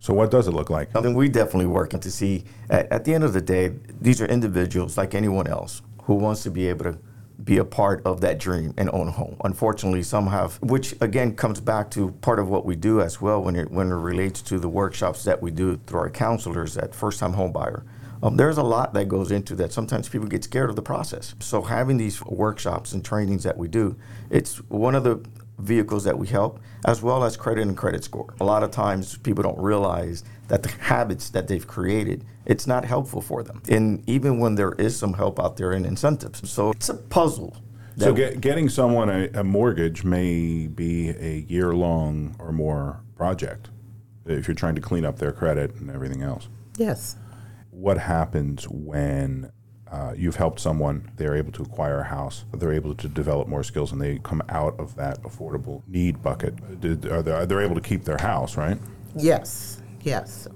So, 0.00 0.14
what 0.14 0.30
does 0.30 0.48
it 0.48 0.52
look 0.52 0.70
like? 0.70 0.92
Something 0.92 1.14
we 1.14 1.28
definitely 1.28 1.66
working 1.66 2.00
to 2.00 2.10
see. 2.10 2.44
At, 2.70 2.90
at 2.92 3.04
the 3.04 3.12
end 3.12 3.24
of 3.24 3.32
the 3.32 3.42
day, 3.42 3.72
these 4.00 4.22
are 4.22 4.26
individuals 4.26 4.96
like 4.96 5.14
anyone 5.14 5.46
else 5.46 5.82
who 6.04 6.14
wants 6.14 6.42
to 6.44 6.50
be 6.50 6.68
able 6.68 6.84
to 6.84 6.98
be 7.42 7.58
a 7.58 7.64
part 7.64 8.04
of 8.04 8.20
that 8.20 8.38
dream 8.38 8.74
and 8.76 8.90
own 8.92 9.08
a 9.08 9.12
home. 9.12 9.36
Unfortunately, 9.44 10.02
some 10.02 10.26
have, 10.26 10.60
which 10.62 10.94
again 11.00 11.36
comes 11.36 11.60
back 11.60 11.90
to 11.92 12.10
part 12.20 12.38
of 12.38 12.48
what 12.48 12.64
we 12.64 12.74
do 12.74 13.00
as 13.00 13.20
well 13.20 13.42
when 13.42 13.54
it 13.54 13.70
when 13.70 13.90
it 13.90 13.94
relates 13.94 14.42
to 14.42 14.58
the 14.58 14.68
workshops 14.68 15.24
that 15.24 15.40
we 15.40 15.50
do 15.50 15.78
through 15.86 16.00
our 16.00 16.10
counselors 16.10 16.76
at 16.76 16.94
First 16.94 17.20
Time 17.20 17.34
Home 17.34 17.52
Buyer. 17.52 17.84
Um, 18.20 18.36
there's 18.36 18.58
a 18.58 18.64
lot 18.64 18.94
that 18.94 19.06
goes 19.06 19.30
into 19.30 19.54
that. 19.56 19.72
Sometimes 19.72 20.08
people 20.08 20.26
get 20.26 20.42
scared 20.42 20.70
of 20.70 20.76
the 20.76 20.82
process. 20.82 21.36
So 21.38 21.62
having 21.62 21.98
these 21.98 22.20
workshops 22.24 22.92
and 22.92 23.04
trainings 23.04 23.44
that 23.44 23.56
we 23.56 23.68
do, 23.68 23.96
it's 24.28 24.56
one 24.68 24.96
of 24.96 25.04
the 25.04 25.24
vehicles 25.58 26.04
that 26.04 26.18
we 26.18 26.26
help, 26.26 26.60
as 26.86 27.02
well 27.02 27.24
as 27.24 27.36
credit 27.36 27.62
and 27.62 27.76
credit 27.76 28.04
score. 28.04 28.34
A 28.40 28.44
lot 28.44 28.62
of 28.62 28.70
times 28.70 29.18
people 29.18 29.42
don't 29.42 29.58
realize 29.58 30.24
that 30.48 30.62
the 30.62 30.68
habits 30.68 31.30
that 31.30 31.48
they've 31.48 31.66
created, 31.66 32.24
it's 32.46 32.66
not 32.66 32.84
helpful 32.84 33.20
for 33.20 33.42
them. 33.42 33.62
And 33.68 34.08
even 34.08 34.38
when 34.38 34.54
there 34.54 34.72
is 34.72 34.96
some 34.96 35.12
help 35.12 35.38
out 35.38 35.56
there 35.56 35.72
and 35.72 35.84
incentives. 35.84 36.50
So 36.50 36.70
it's 36.70 36.88
a 36.88 36.94
puzzle. 36.94 37.56
So, 37.98 38.14
get, 38.14 38.40
getting 38.40 38.68
someone 38.68 39.08
a, 39.08 39.28
a 39.40 39.42
mortgage 39.42 40.04
may 40.04 40.68
be 40.68 41.08
a 41.10 41.44
year 41.48 41.74
long 41.74 42.36
or 42.38 42.52
more 42.52 43.00
project 43.16 43.70
if 44.24 44.46
you're 44.46 44.54
trying 44.54 44.76
to 44.76 44.80
clean 44.80 45.04
up 45.04 45.18
their 45.18 45.32
credit 45.32 45.74
and 45.74 45.90
everything 45.90 46.22
else. 46.22 46.48
Yes. 46.76 47.16
What 47.70 47.98
happens 47.98 48.68
when 48.68 49.50
uh, 49.90 50.12
you've 50.16 50.36
helped 50.36 50.60
someone, 50.60 51.10
they're 51.16 51.36
able 51.36 51.52
to 51.52 51.62
acquire 51.62 52.00
a 52.00 52.04
house, 52.04 52.44
they're 52.52 52.72
able 52.72 52.94
to 52.94 53.08
develop 53.08 53.48
more 53.48 53.62
skills, 53.62 53.92
and 53.92 54.00
they 54.00 54.18
come 54.18 54.42
out 54.48 54.78
of 54.78 54.96
that 54.96 55.22
affordable 55.22 55.82
need 55.86 56.22
bucket? 56.22 56.80
Did, 56.80 57.06
are 57.06 57.22
they, 57.22 57.46
they're 57.46 57.62
able 57.62 57.74
to 57.74 57.80
keep 57.80 58.04
their 58.04 58.18
house, 58.18 58.56
right? 58.56 58.78
Yes. 59.16 59.82
Yes, 60.02 60.46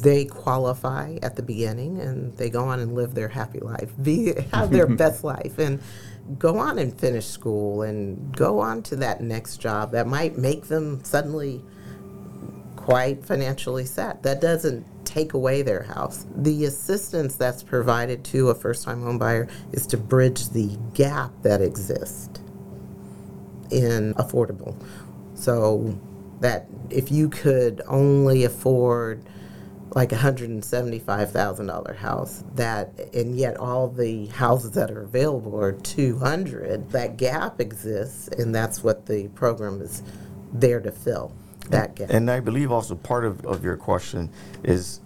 they 0.00 0.24
qualify 0.24 1.18
at 1.22 1.34
the 1.34 1.42
beginning 1.42 2.00
and 2.00 2.32
they 2.38 2.48
go 2.48 2.64
on 2.64 2.78
and 2.78 2.94
live 2.94 3.14
their 3.14 3.28
happy 3.28 3.58
life, 3.58 3.90
be, 4.00 4.32
have 4.52 4.70
their 4.70 4.86
best 4.96 5.24
life, 5.24 5.58
and 5.58 5.82
go 6.38 6.56
on 6.56 6.78
and 6.78 6.98
finish 6.98 7.26
school 7.26 7.82
and 7.82 8.34
go 8.36 8.60
on 8.60 8.82
to 8.84 8.96
that 8.96 9.20
next 9.20 9.58
job 9.58 9.90
that 9.92 10.06
might 10.06 10.38
make 10.38 10.66
them 10.66 11.02
suddenly 11.04 11.62
quite 12.76 13.24
financially 13.24 13.84
set. 13.84 14.22
That 14.22 14.40
doesn't 14.40 14.86
take 15.12 15.34
away 15.34 15.62
their 15.62 15.82
house. 15.82 16.26
The 16.34 16.64
assistance 16.64 17.34
that's 17.34 17.62
provided 17.62 18.24
to 18.24 18.48
a 18.48 18.54
first 18.54 18.84
time 18.84 19.02
home 19.02 19.18
buyer 19.18 19.46
is 19.72 19.86
to 19.88 19.96
bridge 19.96 20.48
the 20.48 20.78
gap 20.94 21.30
that 21.42 21.60
exists 21.60 22.40
in 23.70 24.14
affordable. 24.14 24.74
So 25.34 25.98
that 26.40 26.66
if 26.88 27.12
you 27.12 27.28
could 27.28 27.82
only 27.86 28.44
afford 28.44 29.24
like 29.94 30.12
a 30.12 30.16
hundred 30.16 30.48
and 30.48 30.64
seventy-five 30.64 31.30
thousand 31.30 31.66
dollar 31.66 31.92
house, 31.92 32.42
that 32.54 32.98
and 33.12 33.36
yet 33.36 33.58
all 33.58 33.88
the 33.88 34.26
houses 34.28 34.70
that 34.72 34.90
are 34.90 35.02
available 35.02 35.60
are 35.60 35.72
two 35.72 36.18
hundred. 36.18 36.90
That 36.92 37.18
gap 37.18 37.60
exists, 37.60 38.28
and 38.28 38.54
that's 38.54 38.82
what 38.82 39.04
the 39.04 39.28
program 39.28 39.82
is 39.82 40.02
there 40.52 40.80
to 40.80 40.90
fill. 40.90 41.32
That 41.70 41.94
gap. 41.94 42.10
And 42.10 42.30
I 42.30 42.40
believe 42.40 42.70
also 42.72 42.94
part 42.94 43.24
of, 43.24 43.44
of 43.46 43.64
your 43.64 43.76
question 43.76 44.30
is, 44.64 45.00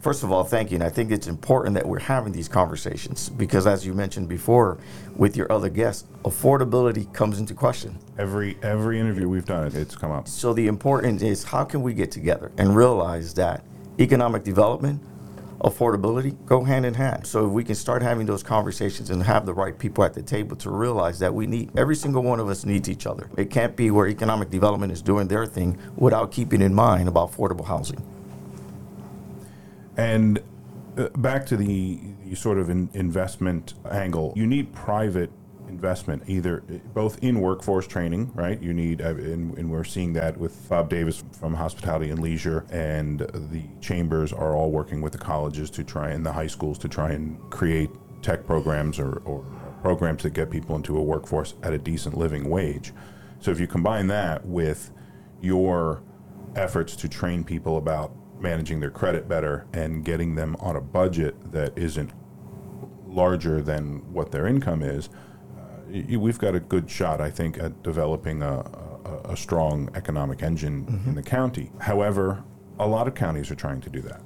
first 0.00 0.22
of 0.22 0.32
all, 0.32 0.44
thank 0.44 0.70
you. 0.70 0.76
And 0.76 0.84
I 0.84 0.88
think 0.88 1.10
it's 1.10 1.26
important 1.26 1.74
that 1.74 1.86
we're 1.86 2.00
having 2.00 2.32
these 2.32 2.48
conversations 2.48 3.28
because, 3.28 3.66
as 3.66 3.86
you 3.86 3.94
mentioned 3.94 4.28
before 4.28 4.78
with 5.16 5.36
your 5.36 5.50
other 5.50 5.68
guests, 5.68 6.08
affordability 6.24 7.12
comes 7.14 7.38
into 7.38 7.54
question. 7.54 7.98
Every 8.18 8.58
every 8.62 8.98
interview 8.98 9.28
we've 9.28 9.44
done, 9.44 9.70
it's 9.74 9.96
come 9.96 10.10
up. 10.10 10.28
So 10.28 10.52
the 10.52 10.66
important 10.66 11.22
is 11.22 11.44
how 11.44 11.64
can 11.64 11.82
we 11.82 11.94
get 11.94 12.10
together 12.10 12.50
and 12.58 12.76
realize 12.76 13.34
that 13.34 13.64
economic 13.98 14.42
development, 14.42 15.00
affordability 15.62 16.34
go 16.46 16.64
hand 16.64 16.84
in 16.84 16.94
hand. 16.94 17.26
So 17.26 17.46
if 17.46 17.52
we 17.52 17.64
can 17.64 17.74
start 17.74 18.02
having 18.02 18.26
those 18.26 18.42
conversations 18.42 19.10
and 19.10 19.22
have 19.22 19.46
the 19.46 19.54
right 19.54 19.78
people 19.78 20.02
at 20.04 20.14
the 20.14 20.22
table 20.22 20.56
to 20.56 20.70
realize 20.70 21.18
that 21.20 21.32
we 21.32 21.46
need 21.46 21.70
every 21.76 21.94
single 21.94 22.22
one 22.22 22.40
of 22.40 22.48
us 22.48 22.64
needs 22.64 22.88
each 22.88 23.06
other. 23.06 23.30
It 23.36 23.50
can't 23.50 23.76
be 23.76 23.90
where 23.90 24.08
economic 24.08 24.50
development 24.50 24.92
is 24.92 25.02
doing 25.02 25.28
their 25.28 25.46
thing 25.46 25.78
without 25.96 26.32
keeping 26.32 26.60
in 26.60 26.74
mind 26.74 27.08
about 27.08 27.32
affordable 27.32 27.66
housing. 27.66 28.02
And 29.96 30.42
uh, 30.96 31.08
back 31.16 31.46
to 31.46 31.56
the, 31.56 32.00
sort 32.34 32.58
of 32.58 32.68
in, 32.70 32.88
investment 32.94 33.74
angle, 33.90 34.32
you 34.34 34.46
need 34.46 34.72
private 34.72 35.30
investment, 35.72 36.22
either 36.26 36.62
both 36.94 37.18
in 37.22 37.40
workforce 37.40 37.86
training, 37.86 38.30
right? 38.34 38.62
You 38.62 38.72
need, 38.74 39.00
uh, 39.00 39.08
and, 39.08 39.56
and 39.58 39.70
we're 39.70 39.84
seeing 39.84 40.12
that 40.12 40.36
with 40.36 40.68
Bob 40.68 40.90
Davis 40.90 41.24
from 41.32 41.54
Hospitality 41.54 42.10
and 42.10 42.20
Leisure, 42.20 42.66
and 42.70 43.20
the 43.20 43.64
chambers 43.80 44.32
are 44.32 44.54
all 44.54 44.70
working 44.70 45.00
with 45.00 45.12
the 45.12 45.18
colleges 45.18 45.70
to 45.70 45.82
try 45.82 46.10
and 46.10 46.24
the 46.24 46.32
high 46.32 46.46
schools 46.46 46.78
to 46.78 46.88
try 46.88 47.10
and 47.10 47.38
create 47.50 47.90
tech 48.20 48.46
programs 48.46 48.98
or, 48.98 49.22
or 49.24 49.44
programs 49.80 50.22
that 50.22 50.30
get 50.30 50.50
people 50.50 50.76
into 50.76 50.96
a 50.96 51.02
workforce 51.02 51.54
at 51.62 51.72
a 51.72 51.78
decent 51.78 52.16
living 52.16 52.48
wage. 52.48 52.92
So 53.40 53.50
if 53.50 53.58
you 53.58 53.66
combine 53.66 54.06
that 54.08 54.46
with 54.46 54.92
your 55.40 56.02
efforts 56.54 56.94
to 56.96 57.08
train 57.08 57.42
people 57.42 57.78
about 57.78 58.14
managing 58.38 58.80
their 58.80 58.90
credit 58.90 59.26
better 59.28 59.66
and 59.72 60.04
getting 60.04 60.34
them 60.34 60.54
on 60.60 60.76
a 60.76 60.80
budget 60.80 61.34
that 61.52 61.76
isn't 61.76 62.12
larger 63.06 63.60
than 63.62 64.12
what 64.12 64.30
their 64.30 64.46
income 64.46 64.82
is, 64.82 65.08
we've 65.92 66.38
got 66.38 66.54
a 66.54 66.60
good 66.60 66.90
shot, 66.90 67.20
I 67.20 67.30
think, 67.30 67.58
at 67.58 67.82
developing 67.82 68.42
a, 68.42 68.60
a, 69.04 69.32
a 69.32 69.36
strong 69.36 69.90
economic 69.94 70.42
engine 70.42 70.86
mm-hmm. 70.86 71.10
in 71.10 71.14
the 71.14 71.22
county. 71.22 71.70
However, 71.80 72.42
a 72.78 72.86
lot 72.86 73.06
of 73.06 73.14
counties 73.14 73.50
are 73.50 73.54
trying 73.54 73.80
to 73.82 73.90
do 73.90 74.00
that. 74.02 74.20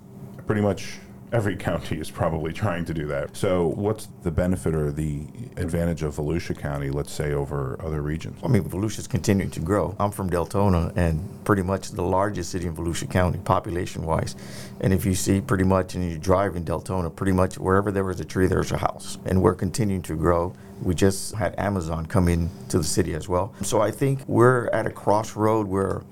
Pretty 0.47 0.61
much 0.63 0.99
every 1.33 1.57
county 1.69 1.99
is 1.99 2.11
probably 2.11 2.53
trying 2.53 2.85
to 2.85 2.95
do 2.95 3.07
that. 3.07 3.37
So, 3.37 3.69
what's 3.69 4.09
the 4.23 4.31
benefit 4.31 4.75
or 4.75 4.93
the 4.93 5.27
advantage 5.57 6.03
of 6.03 6.17
Volusia 6.17 6.57
County, 6.59 6.91
let's 6.91 7.13
say, 7.13 7.33
over 7.33 7.79
other 7.83 8.03
regions? 8.03 8.39
I 8.43 8.49
mean, 8.49 8.63
Volusia 8.65 9.01
is 9.01 9.07
continuing 9.07 9.51
to 9.53 9.61
grow. 9.61 9.95
I'm 9.99 10.11
from 10.11 10.31
Deltona, 10.31 10.97
and 10.97 11.45
pretty 11.45 11.63
much 11.63 11.91
the 11.91 12.03
largest 12.03 12.51
city 12.51 12.67
in 12.67 12.75
Volusia 12.75 13.11
County, 13.11 13.39
population 13.39 14.05
wise. 14.05 14.37
And 14.81 14.93
if 14.93 15.05
you 15.05 15.15
see 15.15 15.41
pretty 15.41 15.65
much, 15.65 15.95
and 15.95 16.11
you 16.11 16.19
drive 16.19 16.57
in 16.57 16.65
Deltona, 16.65 17.15
pretty 17.15 17.33
much 17.33 17.59
wherever 17.59 17.91
there 17.91 18.05
was 18.05 18.21
a 18.21 18.25
tree, 18.25 18.47
there's 18.47 18.73
a 18.73 18.79
house. 18.79 19.19
And 19.25 19.43
we're 19.43 19.55
continuing 19.55 20.03
to 20.03 20.17
grow. 20.17 20.55
We 20.83 20.95
just 20.95 21.35
had 21.35 21.55
Amazon 21.59 22.07
come 22.07 22.29
in 22.29 22.51
to 22.69 22.79
the 22.79 22.85
city 22.85 23.15
as 23.15 23.29
well. 23.29 23.55
So, 23.63 23.81
I 23.81 23.91
think 23.91 24.21
we're 24.27 24.69
at 24.69 24.87
a 24.87 24.91
crossroad 24.91 25.67
where 25.67 26.03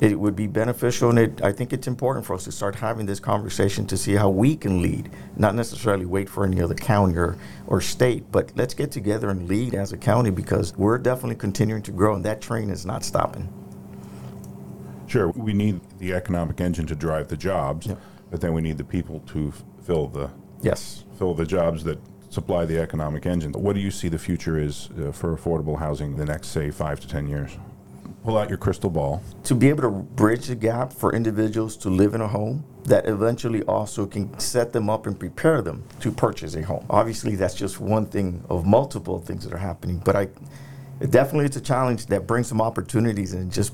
it 0.00 0.18
would 0.18 0.36
be 0.36 0.46
beneficial, 0.46 1.10
and 1.10 1.18
it, 1.18 1.42
I 1.42 1.50
think 1.50 1.72
it's 1.72 1.88
important 1.88 2.24
for 2.24 2.34
us 2.34 2.44
to 2.44 2.52
start 2.52 2.76
having 2.76 3.06
this 3.06 3.18
conversation 3.18 3.84
to 3.86 3.96
see 3.96 4.14
how 4.14 4.30
we 4.30 4.54
can 4.56 4.80
lead, 4.80 5.10
not 5.36 5.56
necessarily 5.56 6.06
wait 6.06 6.28
for 6.28 6.44
any 6.44 6.62
other 6.62 6.74
county 6.74 7.16
or, 7.16 7.36
or 7.66 7.80
state, 7.80 8.30
but 8.30 8.52
let's 8.54 8.74
get 8.74 8.92
together 8.92 9.30
and 9.30 9.48
lead 9.48 9.74
as 9.74 9.92
a 9.92 9.96
county 9.96 10.30
because 10.30 10.76
we're 10.76 10.98
definitely 10.98 11.34
continuing 11.34 11.82
to 11.82 11.90
grow, 11.90 12.14
and 12.14 12.24
that 12.24 12.40
train 12.40 12.70
is 12.70 12.86
not 12.86 13.02
stopping. 13.02 13.52
Sure, 15.08 15.30
we 15.30 15.52
need 15.52 15.80
the 15.98 16.12
economic 16.12 16.60
engine 16.60 16.86
to 16.86 16.94
drive 16.94 17.26
the 17.28 17.36
jobs, 17.36 17.88
yeah. 17.88 17.96
but 18.30 18.40
then 18.40 18.52
we 18.52 18.60
need 18.60 18.78
the 18.78 18.84
people 18.84 19.20
to 19.20 19.48
f- 19.48 19.64
fill 19.82 20.06
the 20.06 20.30
yes 20.60 21.04
fill 21.18 21.34
the 21.34 21.46
jobs 21.46 21.84
that 21.84 21.98
supply 22.30 22.64
the 22.64 22.78
economic 22.78 23.26
engine. 23.26 23.52
What 23.52 23.74
do 23.74 23.80
you 23.80 23.90
see 23.90 24.08
the 24.08 24.18
future 24.18 24.58
is 24.58 24.90
uh, 24.98 25.12
for 25.12 25.36
affordable 25.36 25.78
housing 25.78 26.16
the 26.16 26.24
next, 26.24 26.48
say, 26.48 26.70
five 26.70 27.00
to 27.00 27.08
ten 27.08 27.26
years? 27.28 27.56
pull 28.28 28.36
out 28.36 28.50
your 28.50 28.58
crystal 28.58 28.90
ball. 28.90 29.22
To 29.44 29.54
be 29.54 29.70
able 29.70 29.82
to 29.82 29.90
bridge 29.90 30.48
the 30.48 30.54
gap 30.54 30.92
for 30.92 31.14
individuals 31.14 31.78
to 31.78 31.88
live 31.88 32.12
in 32.14 32.20
a 32.20 32.28
home 32.28 32.62
that 32.84 33.06
eventually 33.06 33.62
also 33.62 34.04
can 34.04 34.38
set 34.38 34.72
them 34.72 34.90
up 34.90 35.06
and 35.06 35.18
prepare 35.18 35.62
them 35.62 35.82
to 36.00 36.10
purchase 36.10 36.54
a 36.54 36.62
home. 36.62 36.84
Obviously, 36.90 37.36
that's 37.36 37.54
just 37.54 37.80
one 37.80 38.04
thing 38.04 38.44
of 38.50 38.66
multiple 38.66 39.18
things 39.18 39.44
that 39.44 39.54
are 39.54 39.58
happening, 39.58 40.02
but 40.04 40.14
I 40.14 40.28
definitely 41.08 41.46
it's 41.46 41.56
a 41.56 41.60
challenge 41.62 42.06
that 42.06 42.26
brings 42.26 42.48
some 42.48 42.60
opportunities 42.60 43.32
and 43.32 43.50
just 43.50 43.72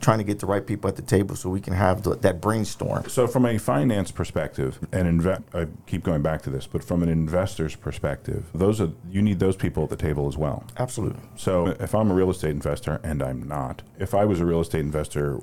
trying 0.00 0.18
to 0.18 0.24
get 0.24 0.38
the 0.38 0.46
right 0.46 0.66
people 0.66 0.88
at 0.88 0.96
the 0.96 1.02
table 1.02 1.36
so 1.36 1.50
we 1.50 1.60
can 1.60 1.74
have 1.74 2.02
the, 2.02 2.16
that 2.16 2.40
brainstorm. 2.40 3.08
So, 3.08 3.26
from 3.26 3.46
a 3.46 3.58
finance 3.58 4.10
perspective, 4.10 4.78
and 4.92 5.20
inve- 5.20 5.42
I 5.54 5.66
keep 5.86 6.02
going 6.02 6.22
back 6.22 6.42
to 6.42 6.50
this, 6.50 6.66
but 6.66 6.82
from 6.82 7.02
an 7.02 7.08
investor's 7.08 7.76
perspective, 7.76 8.46
those 8.54 8.80
are 8.80 8.90
you 9.10 9.22
need 9.22 9.38
those 9.38 9.56
people 9.56 9.84
at 9.84 9.90
the 9.90 9.96
table 9.96 10.28
as 10.28 10.36
well. 10.36 10.64
Absolutely. 10.78 11.22
So, 11.36 11.68
if 11.80 11.94
I'm 11.94 12.10
a 12.10 12.14
real 12.14 12.30
estate 12.30 12.50
investor, 12.50 13.00
and 13.02 13.22
I'm 13.22 13.46
not, 13.46 13.82
if 13.98 14.14
I 14.14 14.24
was 14.24 14.40
a 14.40 14.46
real 14.46 14.60
estate 14.60 14.80
investor, 14.80 15.34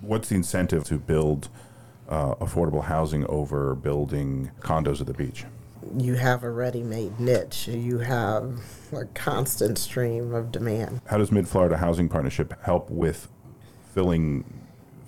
what's 0.00 0.28
the 0.28 0.36
incentive 0.36 0.84
to 0.84 0.98
build 0.98 1.48
uh, 2.08 2.34
affordable 2.36 2.84
housing 2.84 3.26
over 3.26 3.74
building 3.74 4.50
condos 4.60 5.00
at 5.00 5.06
the 5.06 5.14
beach? 5.14 5.44
you 5.96 6.14
have 6.14 6.44
a 6.44 6.50
ready-made 6.50 7.18
niche. 7.18 7.68
You 7.68 7.98
have 7.98 8.60
a 8.92 9.04
constant 9.06 9.78
stream 9.78 10.34
of 10.34 10.52
demand. 10.52 11.00
How 11.06 11.18
does 11.18 11.32
Mid 11.32 11.48
Florida 11.48 11.76
Housing 11.76 12.08
Partnership 12.08 12.54
help 12.62 12.90
with 12.90 13.28
filling 13.92 14.44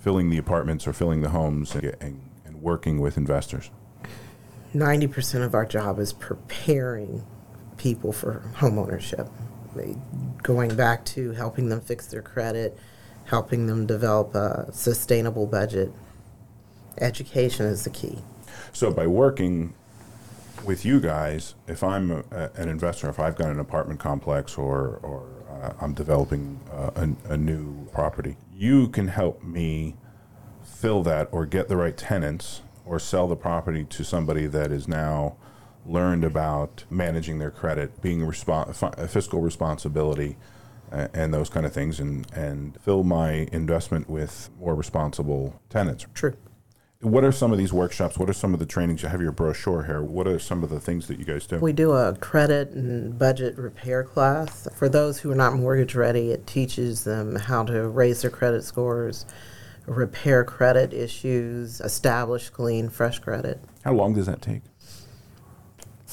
filling 0.01 0.29
the 0.29 0.37
apartments 0.37 0.85
or 0.85 0.93
filling 0.93 1.21
the 1.21 1.29
homes 1.29 1.73
and, 1.73 1.95
and, 1.99 2.21
and 2.45 2.61
working 2.61 3.01
with 3.01 3.17
investors? 3.17 3.71
90% 4.75 5.43
of 5.43 5.55
our 5.55 5.65
job 5.65 5.99
is 5.99 6.13
preparing 6.13 7.25
people 7.77 8.11
for 8.11 8.43
homeownership. 8.55 9.29
Going 10.43 10.75
back 10.75 11.05
to 11.05 11.31
helping 11.31 11.69
them 11.69 11.81
fix 11.81 12.07
their 12.07 12.21
credit, 12.21 12.77
helping 13.25 13.67
them 13.67 13.85
develop 13.87 14.35
a 14.35 14.69
sustainable 14.71 15.47
budget. 15.47 15.91
Education 16.99 17.65
is 17.65 17.83
the 17.83 17.89
key. 17.89 18.19
So, 18.71 18.91
by 18.91 19.07
working 19.07 19.73
with 20.63 20.85
you 20.85 20.99
guys, 20.99 21.55
if 21.67 21.83
I'm 21.83 22.11
a, 22.11 22.51
an 22.55 22.69
investor, 22.69 23.09
if 23.09 23.19
I've 23.19 23.35
got 23.35 23.49
an 23.49 23.59
apartment 23.59 23.99
complex 23.99 24.57
or, 24.57 24.99
or 25.03 25.27
uh, 25.49 25.73
I'm 25.81 25.93
developing 25.93 26.59
uh, 26.71 26.91
a, 26.95 27.33
a, 27.33 27.37
new 27.37 27.87
property, 27.93 28.37
you 28.57 28.87
can 28.87 29.09
help 29.09 29.43
me 29.43 29.95
fill 30.63 31.03
that 31.03 31.27
or 31.31 31.45
get 31.45 31.67
the 31.67 31.75
right 31.75 31.97
tenants 31.97 32.61
or 32.85 32.99
sell 32.99 33.27
the 33.27 33.35
property 33.35 33.83
to 33.83 34.03
somebody 34.03 34.47
that 34.47 34.71
is 34.71 34.87
now 34.87 35.35
learned 35.85 36.23
about 36.23 36.85
managing 36.89 37.37
their 37.39 37.51
credit, 37.51 38.01
being 38.01 38.21
respo- 38.21 39.09
fiscal 39.09 39.41
responsibility, 39.41 40.37
uh, 40.91 41.07
and 41.13 41.33
those 41.33 41.49
kind 41.49 41.65
of 41.65 41.73
things, 41.73 41.99
and, 41.99 42.31
and 42.33 42.79
fill 42.81 43.03
my 43.03 43.47
investment 43.51 44.09
with 44.09 44.49
more 44.59 44.75
responsible 44.75 45.59
tenants. 45.69 46.05
True. 46.13 46.35
What 47.05 47.23
are 47.23 47.31
some 47.31 47.51
of 47.51 47.59
these 47.59 47.71
workshops? 47.71 48.17
What 48.17 48.31
are 48.31 48.33
some 48.33 48.55
of 48.55 48.59
the 48.59 48.65
trainings? 48.65 49.03
You 49.03 49.09
have 49.09 49.21
your 49.21 49.31
brochure 49.31 49.83
here. 49.83 50.01
What 50.01 50.27
are 50.27 50.39
some 50.39 50.63
of 50.63 50.71
the 50.71 50.79
things 50.79 51.07
that 51.07 51.19
you 51.19 51.25
guys 51.25 51.45
do? 51.45 51.59
We 51.59 51.71
do 51.71 51.91
a 51.91 52.15
credit 52.15 52.71
and 52.71 53.15
budget 53.19 53.59
repair 53.59 54.03
class. 54.03 54.67
For 54.75 54.89
those 54.89 55.19
who 55.19 55.31
are 55.31 55.35
not 55.35 55.53
mortgage 55.53 55.93
ready, 55.93 56.31
it 56.31 56.47
teaches 56.47 57.03
them 57.03 57.35
how 57.35 57.63
to 57.65 57.87
raise 57.87 58.23
their 58.23 58.31
credit 58.31 58.63
scores, 58.63 59.27
repair 59.85 60.43
credit 60.43 60.93
issues, 60.93 61.79
establish 61.79 62.49
clean, 62.49 62.89
fresh 62.89 63.19
credit. 63.19 63.59
How 63.83 63.93
long 63.93 64.15
does 64.15 64.25
that 64.25 64.41
take? 64.41 64.63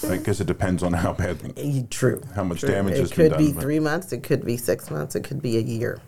I 0.06 0.18
guess 0.18 0.40
it 0.40 0.46
depends 0.46 0.82
on 0.82 0.92
how 0.92 1.14
bad. 1.14 1.90
True. 1.90 2.20
How 2.34 2.44
much 2.44 2.60
True. 2.60 2.68
damage 2.68 2.96
it 2.96 3.00
has 3.00 3.12
been 3.12 3.30
done. 3.30 3.40
It 3.40 3.46
could 3.46 3.54
be 3.54 3.60
three 3.62 3.80
months. 3.80 4.12
It 4.12 4.22
could 4.22 4.44
be 4.44 4.58
six 4.58 4.90
months. 4.90 5.14
It 5.14 5.24
could 5.24 5.40
be 5.40 5.56
a 5.56 5.62
year. 5.62 6.02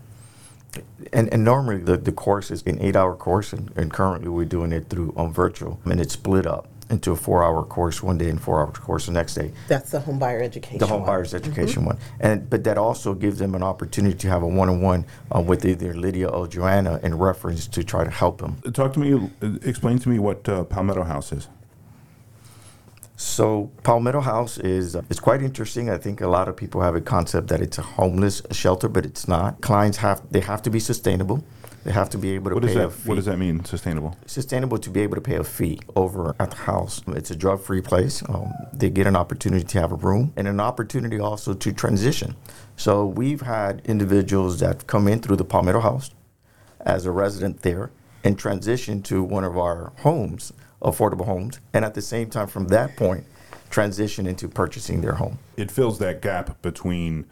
And, 1.12 1.32
and 1.32 1.44
normally 1.44 1.78
the, 1.78 1.96
the 1.96 2.12
course 2.12 2.50
is 2.50 2.62
an 2.62 2.80
eight 2.80 2.96
hour 2.96 3.14
course, 3.16 3.52
and, 3.52 3.70
and 3.76 3.92
currently 3.92 4.28
we're 4.28 4.44
doing 4.44 4.72
it 4.72 4.88
through 4.88 5.14
um, 5.16 5.32
virtual, 5.32 5.80
and 5.84 6.00
it's 6.00 6.14
split 6.14 6.46
up 6.46 6.68
into 6.90 7.12
a 7.12 7.16
four 7.16 7.42
hour 7.42 7.64
course 7.64 8.02
one 8.02 8.18
day 8.18 8.28
and 8.28 8.40
four 8.40 8.60
hour 8.60 8.70
course 8.70 9.06
the 9.06 9.12
next 9.12 9.34
day. 9.34 9.52
That's 9.68 9.90
the 9.90 10.00
home 10.00 10.18
buyer 10.18 10.42
education. 10.42 10.78
The 10.78 10.86
home 10.86 11.00
one. 11.00 11.06
buyer's 11.06 11.34
education 11.34 11.84
one, 11.84 11.98
and 12.20 12.48
but 12.48 12.64
that 12.64 12.78
also 12.78 13.14
gives 13.14 13.38
them 13.38 13.54
an 13.54 13.62
opportunity 13.62 14.16
to 14.16 14.28
have 14.28 14.42
a 14.42 14.46
one 14.46 14.68
on 14.68 14.80
one 14.80 15.06
with 15.46 15.64
either 15.64 15.94
Lydia 15.94 16.28
or 16.28 16.46
Joanna 16.46 17.00
in 17.02 17.16
reference 17.16 17.66
to 17.68 17.84
try 17.84 18.04
to 18.04 18.10
help 18.10 18.38
them. 18.38 18.60
Talk 18.72 18.92
to 18.94 19.00
me, 19.00 19.30
uh, 19.42 19.58
explain 19.62 19.98
to 20.00 20.08
me 20.08 20.18
what 20.18 20.48
uh, 20.48 20.64
Palmetto 20.64 21.04
House 21.04 21.32
is. 21.32 21.48
So 23.16 23.70
Palmetto 23.84 24.20
House 24.20 24.58
is 24.58 24.96
uh, 24.96 25.02
it's 25.08 25.20
quite 25.20 25.42
interesting. 25.42 25.88
I 25.88 25.98
think 25.98 26.20
a 26.20 26.28
lot 26.28 26.48
of 26.48 26.56
people 26.56 26.80
have 26.80 26.96
a 26.96 27.00
concept 27.00 27.48
that 27.48 27.60
it's 27.60 27.78
a 27.78 27.82
homeless 27.82 28.42
shelter, 28.50 28.88
but 28.88 29.06
it's 29.06 29.28
not. 29.28 29.60
Clients 29.60 29.98
have 29.98 30.22
they 30.30 30.40
have 30.40 30.62
to 30.62 30.70
be 30.70 30.80
sustainable. 30.80 31.44
They 31.84 31.92
have 31.92 32.08
to 32.10 32.18
be 32.18 32.30
able 32.30 32.50
to 32.50 32.54
What 32.54 32.64
pay 32.64 32.68
does 32.68 32.76
a 32.76 32.86
that 32.88 32.92
fee. 32.92 33.08
What 33.08 33.14
does 33.16 33.26
that 33.26 33.38
mean? 33.38 33.62
Sustainable. 33.64 34.16
Sustainable 34.26 34.78
to 34.78 34.90
be 34.90 35.00
able 35.02 35.16
to 35.16 35.20
pay 35.20 35.36
a 35.36 35.44
fee 35.44 35.80
over 35.94 36.34
at 36.40 36.50
the 36.50 36.56
house. 36.56 37.02
It's 37.08 37.30
a 37.30 37.36
drug-free 37.36 37.82
place. 37.82 38.22
Um, 38.26 38.52
they 38.72 38.88
get 38.88 39.06
an 39.06 39.16
opportunity 39.16 39.64
to 39.64 39.80
have 39.80 39.92
a 39.92 39.96
room 39.96 40.32
and 40.34 40.48
an 40.48 40.60
opportunity 40.60 41.20
also 41.20 41.52
to 41.52 41.72
transition. 41.72 42.36
So 42.76 43.04
we've 43.06 43.42
had 43.42 43.82
individuals 43.84 44.60
that 44.60 44.86
come 44.86 45.06
in 45.08 45.20
through 45.20 45.36
the 45.36 45.44
Palmetto 45.44 45.80
House 45.80 46.10
as 46.80 47.04
a 47.04 47.10
resident 47.10 47.60
there 47.60 47.90
and 48.24 48.38
transition 48.38 49.02
to 49.02 49.22
one 49.22 49.44
of 49.44 49.58
our 49.58 49.92
homes, 49.98 50.54
affordable 50.84 51.24
homes, 51.24 51.60
and 51.72 51.84
at 51.84 51.94
the 51.94 52.02
same 52.02 52.30
time, 52.30 52.46
from 52.46 52.68
that 52.68 52.96
point, 52.96 53.24
transition 53.70 54.26
into 54.26 54.48
purchasing 54.48 55.00
their 55.00 55.14
home. 55.14 55.38
It 55.56 55.70
fills 55.70 55.98
that 55.98 56.22
gap 56.22 56.62
between 56.62 57.26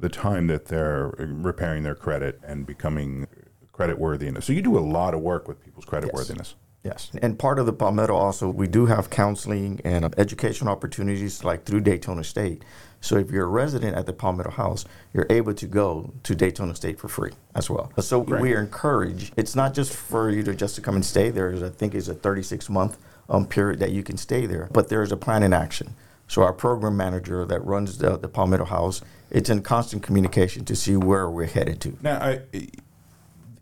the 0.00 0.08
time 0.08 0.48
that 0.48 0.66
they're 0.66 1.14
repairing 1.18 1.82
their 1.82 1.94
credit 1.94 2.40
and 2.42 2.66
becoming 2.66 3.26
credit 3.72 3.98
worthiness. 3.98 4.44
So 4.44 4.52
you 4.52 4.62
do 4.62 4.76
a 4.76 4.80
lot 4.80 5.14
of 5.14 5.20
work 5.20 5.46
with 5.46 5.62
people's 5.64 5.84
credit 5.84 6.12
worthiness. 6.12 6.54
Yes. 6.82 7.10
And 7.20 7.38
part 7.38 7.58
of 7.58 7.66
the 7.66 7.72
Palmetto 7.72 8.14
also, 8.14 8.48
we 8.48 8.68
do 8.68 8.86
have 8.86 9.10
counseling 9.10 9.80
and 9.84 10.14
educational 10.18 10.70
opportunities 10.70 11.42
like 11.42 11.64
through 11.64 11.80
Daytona 11.80 12.22
State. 12.22 12.64
So 13.06 13.16
if 13.16 13.30
you're 13.30 13.44
a 13.44 13.48
resident 13.48 13.96
at 13.96 14.06
the 14.06 14.12
Palmetto 14.12 14.50
House, 14.50 14.84
you're 15.14 15.28
able 15.30 15.54
to 15.54 15.66
go 15.66 16.12
to 16.24 16.34
Daytona 16.34 16.74
State 16.74 16.98
for 16.98 17.06
free 17.06 17.30
as 17.54 17.70
well. 17.70 17.92
So 18.00 18.22
Great. 18.22 18.42
we 18.42 18.52
are 18.52 18.60
encouraged. 18.60 19.32
It's 19.36 19.54
not 19.54 19.74
just 19.74 19.92
for 19.94 20.28
you 20.28 20.42
to 20.42 20.54
just 20.54 20.74
to 20.74 20.80
come 20.80 20.96
and 20.96 21.04
stay 21.04 21.30
there. 21.30 21.54
I 21.64 21.68
think 21.68 21.94
it's 21.94 22.08
a 22.08 22.14
36 22.14 22.68
month 22.68 22.98
um, 23.28 23.46
period 23.46 23.78
that 23.78 23.92
you 23.92 24.02
can 24.02 24.16
stay 24.16 24.46
there, 24.46 24.68
but 24.72 24.88
there 24.88 25.02
is 25.02 25.12
a 25.12 25.16
plan 25.16 25.44
in 25.44 25.52
action. 25.52 25.94
So 26.26 26.42
our 26.42 26.52
program 26.52 26.96
manager 26.96 27.44
that 27.44 27.64
runs 27.64 27.98
the, 27.98 28.18
the 28.18 28.28
Palmetto 28.28 28.64
House, 28.64 29.02
it's 29.30 29.48
in 29.48 29.62
constant 29.62 30.02
communication 30.02 30.64
to 30.64 30.74
see 30.74 30.96
where 30.96 31.30
we're 31.30 31.46
headed 31.46 31.80
to. 31.82 31.96
Now, 32.02 32.18
I, 32.20 32.40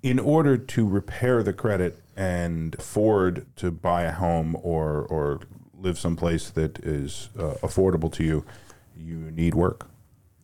in 0.02 0.18
order 0.18 0.56
to 0.56 0.88
repair 0.88 1.42
the 1.42 1.52
credit 1.52 2.00
and 2.16 2.74
afford 2.76 3.44
to 3.56 3.70
buy 3.70 4.04
a 4.04 4.12
home 4.12 4.56
or 4.62 5.02
or 5.10 5.40
live 5.78 5.98
someplace 5.98 6.48
that 6.48 6.78
is 6.78 7.28
uh, 7.38 7.54
affordable 7.62 8.10
to 8.10 8.24
you, 8.24 8.44
you 9.04 9.30
need 9.30 9.54
work. 9.54 9.88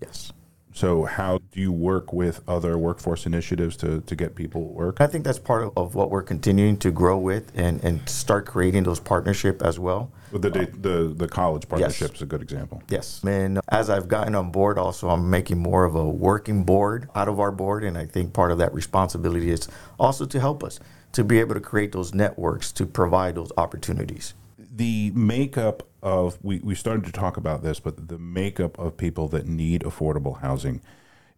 Yes. 0.00 0.33
So, 0.73 1.05
how 1.05 1.38
do 1.50 1.61
you 1.61 1.73
work 1.73 2.12
with 2.12 2.43
other 2.47 2.79
workforce 2.79 3.26
initiatives 3.26 3.76
to, 3.79 4.02
to 4.02 4.14
get 4.14 4.37
people 4.37 4.73
work? 4.73 5.00
I 5.00 5.09
think 5.09 5.25
that's 5.25 5.38
part 5.38 5.73
of, 5.76 5.95
what 5.97 6.11
we're 6.11 6.23
continuing 6.23 6.76
to 6.79 6.93
grow 6.93 7.19
with 7.19 7.50
and, 7.57 7.83
and 7.83 8.09
start 8.09 8.47
creating 8.47 8.85
those 8.85 9.00
partnership 9.00 9.62
as 9.62 9.81
well. 9.81 10.12
With 10.31 10.43
the, 10.43 10.50
the 10.50 11.12
the 11.12 11.26
college 11.26 11.69
partnership 11.69 12.14
is 12.14 12.23
a 12.23 12.26
good 12.26 12.40
example. 12.40 12.85
Yes. 12.88 13.21
And 13.25 13.61
as 13.69 13.90
I've 13.90 14.07
gotten 14.07 14.37
on 14.37 14.52
board, 14.52 14.79
also, 14.79 15.09
I'm 15.11 15.29
making 15.29 15.59
more 15.59 15.85
of 15.85 15.97
a 15.97 16.09
working 16.09 16.62
board 16.62 17.09
out 17.17 17.26
of 17.26 17.40
our 17.40 17.50
board. 17.50 17.83
And 17.83 17.99
I 17.99 18.07
think 18.07 18.33
part 18.33 18.52
of 18.52 18.59
that 18.59 18.73
responsibility 18.73 19.50
is 19.50 19.67
also 19.99 20.25
to 20.26 20.38
help 20.38 20.62
us 20.62 20.79
to 21.12 21.25
be 21.25 21.40
able 21.40 21.55
to 21.55 21.61
create 21.61 21.90
those 21.90 22.14
networks 22.14 22.71
to 22.73 22.87
provide 22.87 23.35
those 23.35 23.50
opportunities. 23.57 24.35
The 24.71 25.11
makeup 25.15 25.89
of 26.03 26.39
we, 26.43 26.61
we 26.61 26.75
started 26.75 27.05
to 27.05 27.12
talk 27.12 27.37
about 27.37 27.62
this 27.62 27.81
but 27.81 28.09
the 28.09 28.19
makeup 28.19 28.79
of 28.79 28.97
people 28.97 29.29
that 29.29 29.47
need 29.47 29.83
affordable 29.83 30.41
housing 30.41 30.80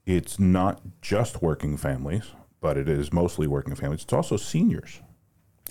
it's 0.07 0.39
not 0.39 0.81
just 1.01 1.41
working 1.43 1.77
families 1.77 2.33
but 2.61 2.77
it 2.77 2.89
is 2.89 3.13
mostly 3.13 3.47
working 3.47 3.75
families 3.75 4.03
it's 4.03 4.13
also 4.13 4.37
seniors 4.37 5.01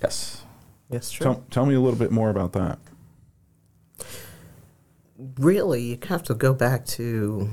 Yes. 0.01 0.43
Yes, 0.89 1.11
true. 1.11 1.23
tell, 1.23 1.43
tell 1.51 1.65
me 1.65 1.75
a 1.75 1.79
little 1.79 1.99
bit 1.99 2.11
more 2.11 2.29
about 2.29 2.53
that 2.53 2.79
really 5.37 5.81
you 5.83 5.97
have 6.07 6.23
to 6.23 6.33
go 6.33 6.53
back 6.53 6.85
to 6.85 7.49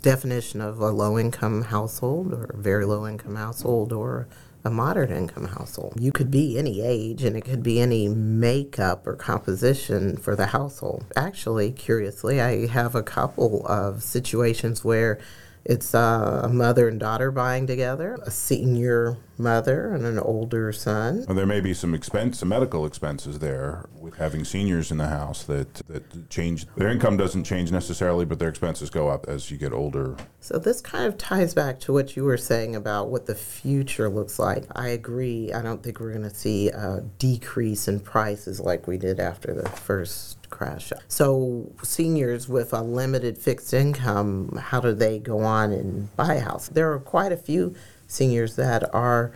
definition 0.00 0.60
of 0.60 0.80
a 0.80 0.90
low 0.90 1.18
income 1.18 1.62
household 1.62 2.32
or 2.32 2.54
very 2.56 2.84
low 2.84 3.06
income 3.06 3.36
household 3.36 3.92
or 3.92 4.26
a 4.64 4.70
moderate 4.70 5.10
income 5.10 5.46
household. 5.46 5.94
You 5.98 6.12
could 6.12 6.30
be 6.30 6.58
any 6.58 6.82
age 6.82 7.22
and 7.22 7.36
it 7.36 7.42
could 7.42 7.62
be 7.62 7.80
any 7.80 8.08
makeup 8.08 9.06
or 9.06 9.16
composition 9.16 10.16
for 10.16 10.36
the 10.36 10.46
household. 10.46 11.06
Actually, 11.16 11.72
curiously, 11.72 12.40
I 12.40 12.66
have 12.66 12.94
a 12.94 13.02
couple 13.02 13.66
of 13.66 14.02
situations 14.02 14.84
where 14.84 15.18
it's 15.64 15.94
uh, 15.94 16.42
a 16.44 16.48
mother 16.48 16.88
and 16.88 16.98
daughter 16.98 17.30
buying 17.30 17.66
together, 17.66 18.18
a 18.22 18.30
senior 18.30 19.16
mother 19.40 19.92
and 19.94 20.04
an 20.04 20.18
older 20.18 20.72
son. 20.72 21.24
well, 21.26 21.36
there 21.36 21.46
may 21.46 21.60
be 21.60 21.74
some 21.74 21.94
expense 21.94 22.38
some 22.38 22.48
medical 22.48 22.86
expenses 22.86 23.38
there 23.38 23.88
with 23.98 24.16
having 24.16 24.44
seniors 24.44 24.90
in 24.90 24.98
the 24.98 25.08
house 25.08 25.42
that 25.44 25.74
that 25.88 26.30
change 26.30 26.66
their 26.76 26.88
income 26.88 27.16
doesn't 27.16 27.44
change 27.44 27.72
necessarily 27.72 28.24
but 28.24 28.38
their 28.38 28.48
expenses 28.48 28.90
go 28.90 29.08
up 29.08 29.26
as 29.28 29.50
you 29.50 29.56
get 29.56 29.72
older 29.72 30.16
So 30.40 30.58
this 30.58 30.80
kind 30.80 31.04
of 31.06 31.18
ties 31.18 31.54
back 31.54 31.80
to 31.80 31.92
what 31.92 32.16
you 32.16 32.24
were 32.24 32.36
saying 32.36 32.74
about 32.76 33.10
what 33.10 33.26
the 33.26 33.34
future 33.34 34.08
looks 34.08 34.38
like. 34.38 34.64
I 34.74 34.88
agree. 34.88 35.52
I 35.52 35.62
don't 35.62 35.82
think 35.82 36.00
we're 36.00 36.12
going 36.12 36.28
to 36.28 36.34
see 36.34 36.68
a 36.70 37.02
decrease 37.18 37.88
in 37.88 38.00
prices 38.00 38.58
like 38.60 38.86
we 38.86 38.96
did 38.96 39.20
after 39.20 39.54
the 39.54 39.68
first 39.68 40.38
crash. 40.50 40.92
So 41.08 41.70
seniors 41.82 42.48
with 42.48 42.72
a 42.72 42.82
limited 42.82 43.38
fixed 43.38 43.72
income, 43.74 44.58
how 44.60 44.80
do 44.80 44.92
they 44.92 45.18
go 45.18 45.40
on 45.40 45.72
and 45.72 46.14
buy 46.16 46.34
a 46.34 46.40
house? 46.40 46.68
There 46.68 46.92
are 46.92 46.98
quite 46.98 47.32
a 47.32 47.36
few 47.36 47.74
seniors 48.10 48.56
that 48.56 48.92
are 48.94 49.32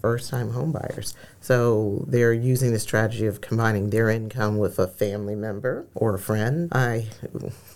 first 0.00 0.30
time 0.30 0.52
homebuyers. 0.52 1.14
So 1.40 2.04
they're 2.06 2.32
using 2.32 2.72
the 2.72 2.78
strategy 2.78 3.26
of 3.26 3.40
combining 3.40 3.90
their 3.90 4.08
income 4.08 4.58
with 4.58 4.78
a 4.78 4.86
family 4.86 5.34
member 5.34 5.86
or 5.94 6.14
a 6.14 6.18
friend. 6.18 6.68
I 6.72 7.06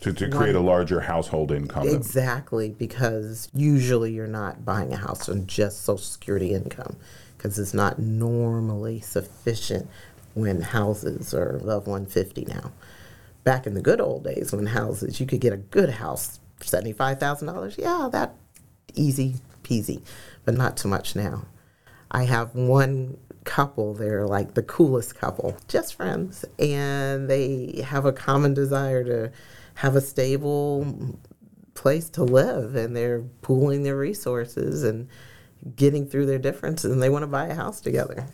to, 0.00 0.12
to 0.12 0.30
create 0.30 0.54
a 0.54 0.60
larger 0.60 1.00
household 1.00 1.50
income 1.50 1.88
Exactly, 1.88 2.70
because 2.70 3.48
usually 3.54 4.12
you're 4.12 4.26
not 4.26 4.64
buying 4.64 4.92
a 4.92 4.96
house 4.96 5.28
on 5.28 5.46
just 5.46 5.82
Social 5.84 5.98
Security 5.98 6.54
income 6.54 6.96
because 7.36 7.58
it's 7.58 7.74
not 7.74 7.98
normally 7.98 9.00
sufficient 9.00 9.88
when 10.34 10.60
houses 10.60 11.34
are 11.34 11.56
above 11.56 11.86
150 11.86 12.44
now. 12.46 12.72
Back 13.44 13.66
in 13.66 13.74
the 13.74 13.82
good 13.82 14.00
old 14.00 14.22
days 14.22 14.52
when 14.52 14.66
houses, 14.66 15.18
you 15.18 15.26
could 15.26 15.40
get 15.40 15.52
a 15.52 15.56
good 15.56 15.90
house, 15.90 16.38
$75,000. 16.60 17.76
Yeah, 17.76 18.08
that 18.12 18.36
easy 18.94 19.36
peasy, 19.62 20.02
but 20.44 20.54
not 20.54 20.76
too 20.76 20.88
much 20.88 21.14
now. 21.16 21.46
I 22.10 22.24
have 22.24 22.54
one 22.54 23.16
couple, 23.44 23.94
they're 23.94 24.26
like 24.26 24.54
the 24.54 24.62
coolest 24.62 25.14
couple, 25.14 25.56
just 25.68 25.94
friends, 25.94 26.44
and 26.58 27.28
they 27.28 27.82
have 27.84 28.04
a 28.04 28.12
common 28.12 28.54
desire 28.54 29.02
to 29.04 29.32
have 29.74 29.96
a 29.96 30.00
stable 30.00 31.16
place 31.74 32.08
to 32.10 32.22
live, 32.22 32.76
and 32.76 32.94
they're 32.94 33.22
pooling 33.40 33.82
their 33.82 33.96
resources 33.96 34.84
and 34.84 35.08
getting 35.74 36.06
through 36.06 36.26
their 36.26 36.38
differences, 36.38 36.92
and 36.92 37.02
they 37.02 37.08
want 37.08 37.22
to 37.22 37.28
buy 37.28 37.46
a 37.46 37.54
house 37.54 37.80
together. 37.80 38.26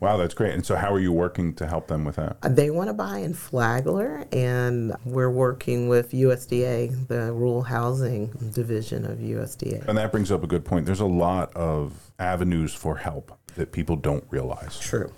Wow 0.00 0.16
that's 0.16 0.34
great 0.34 0.54
and 0.54 0.64
so 0.66 0.74
how 0.76 0.92
are 0.92 0.98
you 1.00 1.12
working 1.12 1.52
to 1.54 1.66
help 1.66 1.86
them 1.88 2.04
with 2.04 2.16
that 2.16 2.36
They 2.56 2.70
want 2.70 2.88
to 2.88 2.94
buy 2.94 3.18
in 3.18 3.34
Flagler, 3.34 4.24
and 4.32 4.94
we're 5.04 5.30
working 5.30 5.88
with 5.88 6.10
USDA, 6.12 7.06
the 7.08 7.32
Rural 7.32 7.62
Housing 7.62 8.26
Division 8.52 9.04
of 9.04 9.18
USDA. 9.18 9.86
And 9.86 9.96
that 9.98 10.10
brings 10.10 10.30
up 10.32 10.42
a 10.42 10.46
good 10.46 10.64
point. 10.64 10.86
There's 10.86 11.00
a 11.00 11.06
lot 11.06 11.54
of 11.54 12.10
avenues 12.18 12.74
for 12.74 12.96
help 12.96 13.38
that 13.56 13.72
people 13.72 13.96
don't 13.96 14.24
realize. 14.30 14.78
True. 14.78 15.12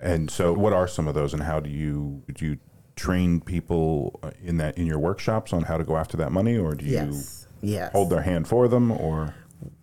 And 0.00 0.30
so, 0.30 0.52
what 0.52 0.72
are 0.72 0.86
some 0.86 1.08
of 1.08 1.14
those, 1.14 1.32
and 1.34 1.42
how 1.42 1.58
do 1.60 1.70
you 1.70 2.22
do 2.32 2.44
you 2.46 2.58
train 2.96 3.40
people 3.40 4.18
uh, 4.22 4.30
in 4.42 4.56
that 4.58 4.76
in 4.78 4.86
your 4.86 4.98
workshops 4.98 5.52
on 5.52 5.62
how 5.64 5.76
to 5.76 5.84
go 5.84 5.96
after 5.96 6.16
that 6.18 6.30
money, 6.32 6.56
or 6.56 6.74
do 6.74 6.84
you 6.84 6.92
Yes. 6.92 7.46
Yes. 7.60 7.92
hold 7.92 8.10
their 8.10 8.22
hand 8.22 8.46
for 8.46 8.68
them, 8.68 8.92
or 8.92 9.34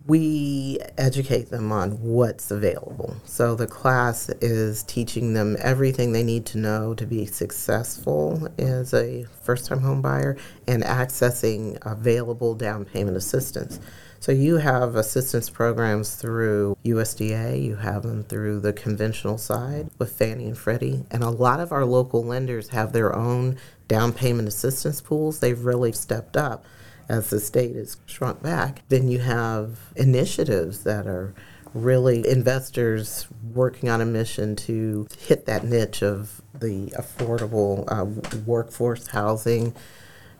we 0.07 0.77
educate 0.97 1.49
them 1.49 1.71
on 1.71 1.91
what's 2.01 2.51
available. 2.51 3.15
So 3.25 3.55
the 3.55 3.65
class 3.65 4.29
is 4.41 4.83
teaching 4.83 5.33
them 5.33 5.57
everything 5.59 6.11
they 6.11 6.23
need 6.23 6.45
to 6.47 6.59
know 6.59 6.93
to 6.93 7.07
be 7.07 7.25
successful 7.25 8.47
as 8.59 8.93
a 8.93 9.25
first 9.41 9.65
time 9.65 9.79
home 9.79 10.01
buyer 10.01 10.37
and 10.67 10.83
accessing 10.83 11.79
available 11.81 12.53
down 12.53 12.85
payment 12.85 13.17
assistance. 13.17 13.79
So 14.19 14.31
you 14.31 14.57
have 14.57 14.95
assistance 14.95 15.49
programs 15.49 16.15
through 16.15 16.77
USDA, 16.83 17.61
you 17.63 17.75
have 17.75 18.03
them 18.03 18.23
through 18.23 18.59
the 18.59 18.73
conventional 18.73 19.37
side 19.37 19.89
with 19.97 20.11
Fannie 20.11 20.47
and 20.47 20.57
Freddie, 20.57 21.05
and 21.11 21.23
a 21.23 21.29
lot 21.29 21.59
of 21.59 21.71
our 21.71 21.85
local 21.85 22.23
lenders 22.23 22.69
have 22.69 22.91
their 22.91 23.15
own 23.15 23.57
down 23.87 24.13
payment 24.13 24.47
assistance 24.47 25.01
pools. 25.01 25.39
They've 25.39 25.63
really 25.63 25.91
stepped 25.91 26.37
up 26.37 26.65
as 27.09 27.29
the 27.29 27.39
state 27.39 27.75
has 27.75 27.97
shrunk 28.05 28.41
back. 28.41 28.81
Then 28.89 29.07
you 29.07 29.19
have 29.19 29.79
initiatives 29.95 30.83
that 30.83 31.07
are 31.07 31.33
really 31.73 32.27
investors 32.27 33.27
working 33.53 33.89
on 33.89 34.01
a 34.01 34.05
mission 34.05 34.55
to 34.55 35.07
hit 35.19 35.45
that 35.45 35.63
niche 35.63 36.01
of 36.01 36.41
the 36.53 36.87
affordable 36.97 37.83
uh, 37.91 38.05
workforce 38.45 39.07
housing, 39.07 39.75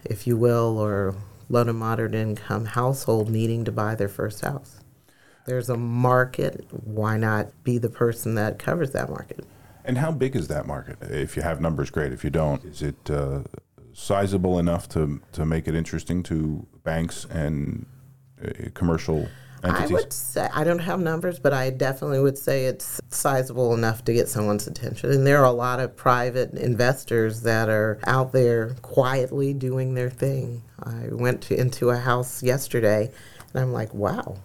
if 0.05 0.25
you 0.25 0.37
will, 0.37 0.77
or 0.79 1.13
low 1.49 1.63
to 1.63 1.73
moderate 1.73 2.15
income 2.15 2.65
household 2.65 3.29
needing 3.29 3.65
to 3.65 3.71
buy 3.71 3.95
their 3.95 4.07
first 4.07 4.41
house. 4.41 4.79
There's 5.45 5.69
a 5.69 5.77
market. 5.77 6.65
Why 6.71 7.17
not 7.17 7.63
be 7.63 7.77
the 7.77 7.89
person 7.89 8.35
that 8.35 8.57
covers 8.57 8.91
that 8.91 9.09
market? 9.09 9.45
And 9.83 9.99
how 9.99 10.11
big 10.11 10.35
is 10.35 10.47
that 10.47 10.65
market? 10.65 10.97
If 11.01 11.35
you 11.35 11.43
have 11.43 11.61
numbers, 11.61 11.91
great. 11.91 12.11
If 12.11 12.23
you 12.23 12.31
don't, 12.31 12.63
is 12.65 12.81
it 12.81 13.11
uh, 13.11 13.41
sizable 13.95 14.59
enough 14.59 14.89
to, 14.89 15.21
to 15.31 15.45
make 15.45 15.69
it 15.69 15.73
interesting 15.73 16.21
to 16.21 16.67
banks 16.83 17.25
and 17.25 17.85
uh, 18.43 18.49
commercial 18.73 19.27
entities? 19.63 19.89
I 19.89 19.93
would 19.93 20.13
say 20.13 20.49
I 20.53 20.65
don't 20.65 20.79
have 20.79 20.99
numbers, 20.99 21.39
but 21.39 21.53
I 21.53 21.69
definitely 21.69 22.19
would 22.19 22.37
say 22.37 22.65
it's 22.65 22.99
sizable 23.09 23.73
enough 23.73 24.03
to 24.05 24.13
get 24.13 24.27
someone's 24.27 24.67
attention. 24.67 25.11
And 25.11 25.25
there 25.25 25.39
are 25.39 25.45
a 25.45 25.51
lot 25.51 25.79
of 25.79 25.95
private 25.95 26.53
investors 26.55 27.41
that 27.43 27.69
are 27.69 27.97
out 28.05 28.33
there 28.33 28.75
quietly 28.81 29.53
doing 29.53 29.93
their 29.93 30.09
thing. 30.09 30.61
I 30.83 31.07
went 31.11 31.41
to, 31.43 31.57
into 31.57 31.89
a 31.89 31.97
house 31.97 32.43
yesterday, 32.43 33.09
and 33.53 33.63
I'm 33.63 33.71
like, 33.71 33.93
wow. 33.93 34.37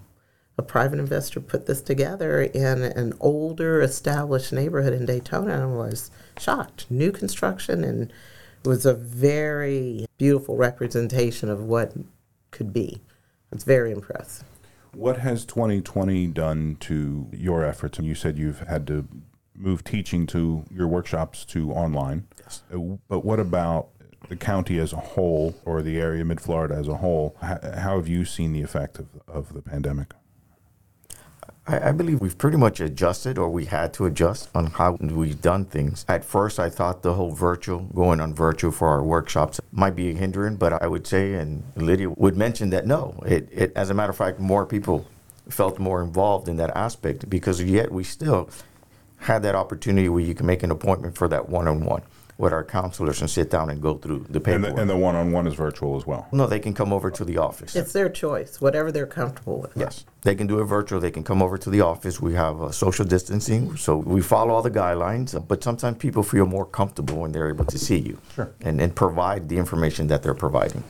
A 0.59 0.63
private 0.63 1.01
investor 1.01 1.41
put 1.41 1.67
this 1.67 1.81
together 1.81 2.43
in 2.43 2.83
an 2.83 3.15
older, 3.19 3.81
established 3.81 4.53
neighborhood 4.53 4.93
in 4.93 5.07
Daytona, 5.07 5.55
and 5.55 5.63
I 5.63 5.67
was 5.67 6.11
shocked. 6.39 6.87
New 6.89 7.11
construction, 7.11 7.83
and 7.83 8.13
it 8.65 8.69
was 8.69 8.85
a 8.87 8.95
very 8.95 10.07
beautiful 10.19 10.57
representation 10.57 11.49
of 11.49 11.65
what 11.65 11.93
could 12.51 12.73
be. 12.73 13.01
It's 13.53 13.65
very 13.65 13.91
impressive. 13.91 14.47
What 14.93 15.19
has 15.19 15.45
2020 15.45 16.27
done 16.29 16.77
to 16.81 17.29
your 17.33 17.65
efforts? 17.65 17.99
And 17.99 18.07
you 18.07 18.15
said 18.15 18.39
you've 18.39 18.61
had 18.61 18.87
to 18.89 19.07
move 19.55 19.85
teaching 19.85 20.27
to 20.29 20.65
your 20.71 20.89
workshops 20.89 21.45
to 21.47 21.73
online. 21.73 22.27
Yes. 22.39 22.63
Uh, 22.73 22.97
But 23.09 23.25
what 23.25 23.39
about 23.41 23.89
the 24.29 24.37
county 24.37 24.79
as 24.79 24.93
a 24.93 24.97
whole 24.97 25.57
or 25.65 25.83
the 25.83 25.99
area, 25.99 26.25
mid 26.25 26.41
Florida 26.41 26.75
as 26.75 26.89
a 26.89 26.97
whole? 26.97 27.37
How, 27.41 27.59
how 27.63 27.97
have 27.97 28.09
you 28.09 28.25
seen 28.25 28.53
the 28.53 28.63
effect 28.63 28.99
of, 28.99 29.09
of 29.29 29.53
the 29.55 29.63
pandemic? 29.63 30.13
I, 31.71 31.91
I 31.91 31.93
believe 31.93 32.21
we've 32.21 32.37
pretty 32.37 32.57
much 32.57 32.81
adjusted, 32.81 33.39
or 33.39 33.49
we 33.49 33.67
had 33.67 33.95
to 33.95 34.07
adjust 34.07 34.49
on 34.55 34.67
how 34.67 34.93
we've 35.01 35.41
done 35.41 35.65
things. 35.65 36.05
At 36.09 36.25
first, 36.25 36.59
I 36.59 36.69
thought 36.69 37.03
the 37.03 37.15
whole 37.15 37.31
virtual, 37.31 37.81
going 37.95 38.21
on 38.21 38.35
virtual 38.35 38.73
for 38.73 38.89
our 38.89 39.03
workshops, 39.03 39.61
might 39.71 39.95
be 39.95 40.11
a 40.11 40.15
hindrance, 40.15 40.59
but 40.59 40.83
I 40.83 40.89
would 40.89 41.07
say, 41.07 41.35
and 41.35 41.63
Lydia 41.77 42.11
would 42.11 42.37
mention 42.37 42.71
that 42.71 42.87
no, 42.87 43.23
it, 43.25 43.49
it 43.53 43.73
as 43.77 43.89
a 43.91 43.95
matter 43.95 44.11
of 44.11 44.17
fact, 44.17 44.41
more 44.41 44.67
people 44.67 45.07
felt 45.49 45.79
more 45.79 46.03
involved 46.03 46.49
in 46.49 46.57
that 46.57 46.77
aspect 46.77 47.31
because 47.31 47.63
yet 47.63 47.93
we 47.93 48.05
still 48.05 48.51
had 49.19 49.43
that 49.43 49.55
opportunity 49.55 50.09
where 50.09 50.23
you 50.23 50.35
can 50.35 50.47
make 50.47 50.63
an 50.63 50.71
appointment 50.71 51.17
for 51.17 51.29
that 51.29 51.49
one-on-one 51.49 52.03
with 52.41 52.53
our 52.55 52.65
counselors 52.65 53.21
and 53.21 53.29
sit 53.29 53.51
down 53.51 53.69
and 53.71 53.81
go 53.83 53.95
through 53.99 54.25
the 54.31 54.37
And 54.39 54.45
paperwork. 54.45 54.79
and 54.79 54.89
the 54.89 54.97
one-on-one 54.97 55.47
is 55.47 55.55
virtual 55.55 55.97
as 55.97 56.07
well. 56.07 56.27
no, 56.33 56.47
they 56.47 56.59
can 56.59 56.73
come 56.75 56.93
over 56.93 57.11
to 57.11 57.25
the 57.25 57.37
office. 57.37 57.77
It's 57.77 57.93
their 57.93 58.09
choice, 58.09 58.61
whatever 58.61 58.91
they're 58.91 59.07
comfortable 59.07 59.61
with. 59.61 59.73
Yes, 59.77 60.05
they 60.23 60.35
can 60.35 60.47
do 60.47 60.59
it 60.61 60.65
virtual. 60.65 60.99
They 61.01 61.11
can 61.11 61.23
come 61.23 61.43
over 61.43 61.59
to 61.59 61.71
the 61.71 61.83
office. 61.83 62.21
We 62.21 62.35
have 62.35 62.63
uh, 62.63 62.71
social 62.73 63.05
distancing, 63.05 63.77
so 63.77 63.97
we 63.99 64.23
follow 64.23 64.55
all 64.55 64.63
the 64.63 64.71
guidelines. 64.71 65.35
uh, 65.35 65.41
But 65.41 65.63
sometimes 65.63 65.99
people 65.99 66.23
feel 66.23 66.47
more 66.47 66.65
comfortable 66.65 67.17
when 67.21 67.33
they're 67.33 67.51
able 67.51 67.67
to 67.67 67.79
see 67.79 67.99
you 67.99 68.19
Sure. 68.35 68.51
and, 68.63 68.81
and 68.81 68.95
provide 68.97 69.49
the 69.51 69.59
information 69.59 70.07
that 70.09 70.23
they're 70.23 70.35
providing. 70.47 70.83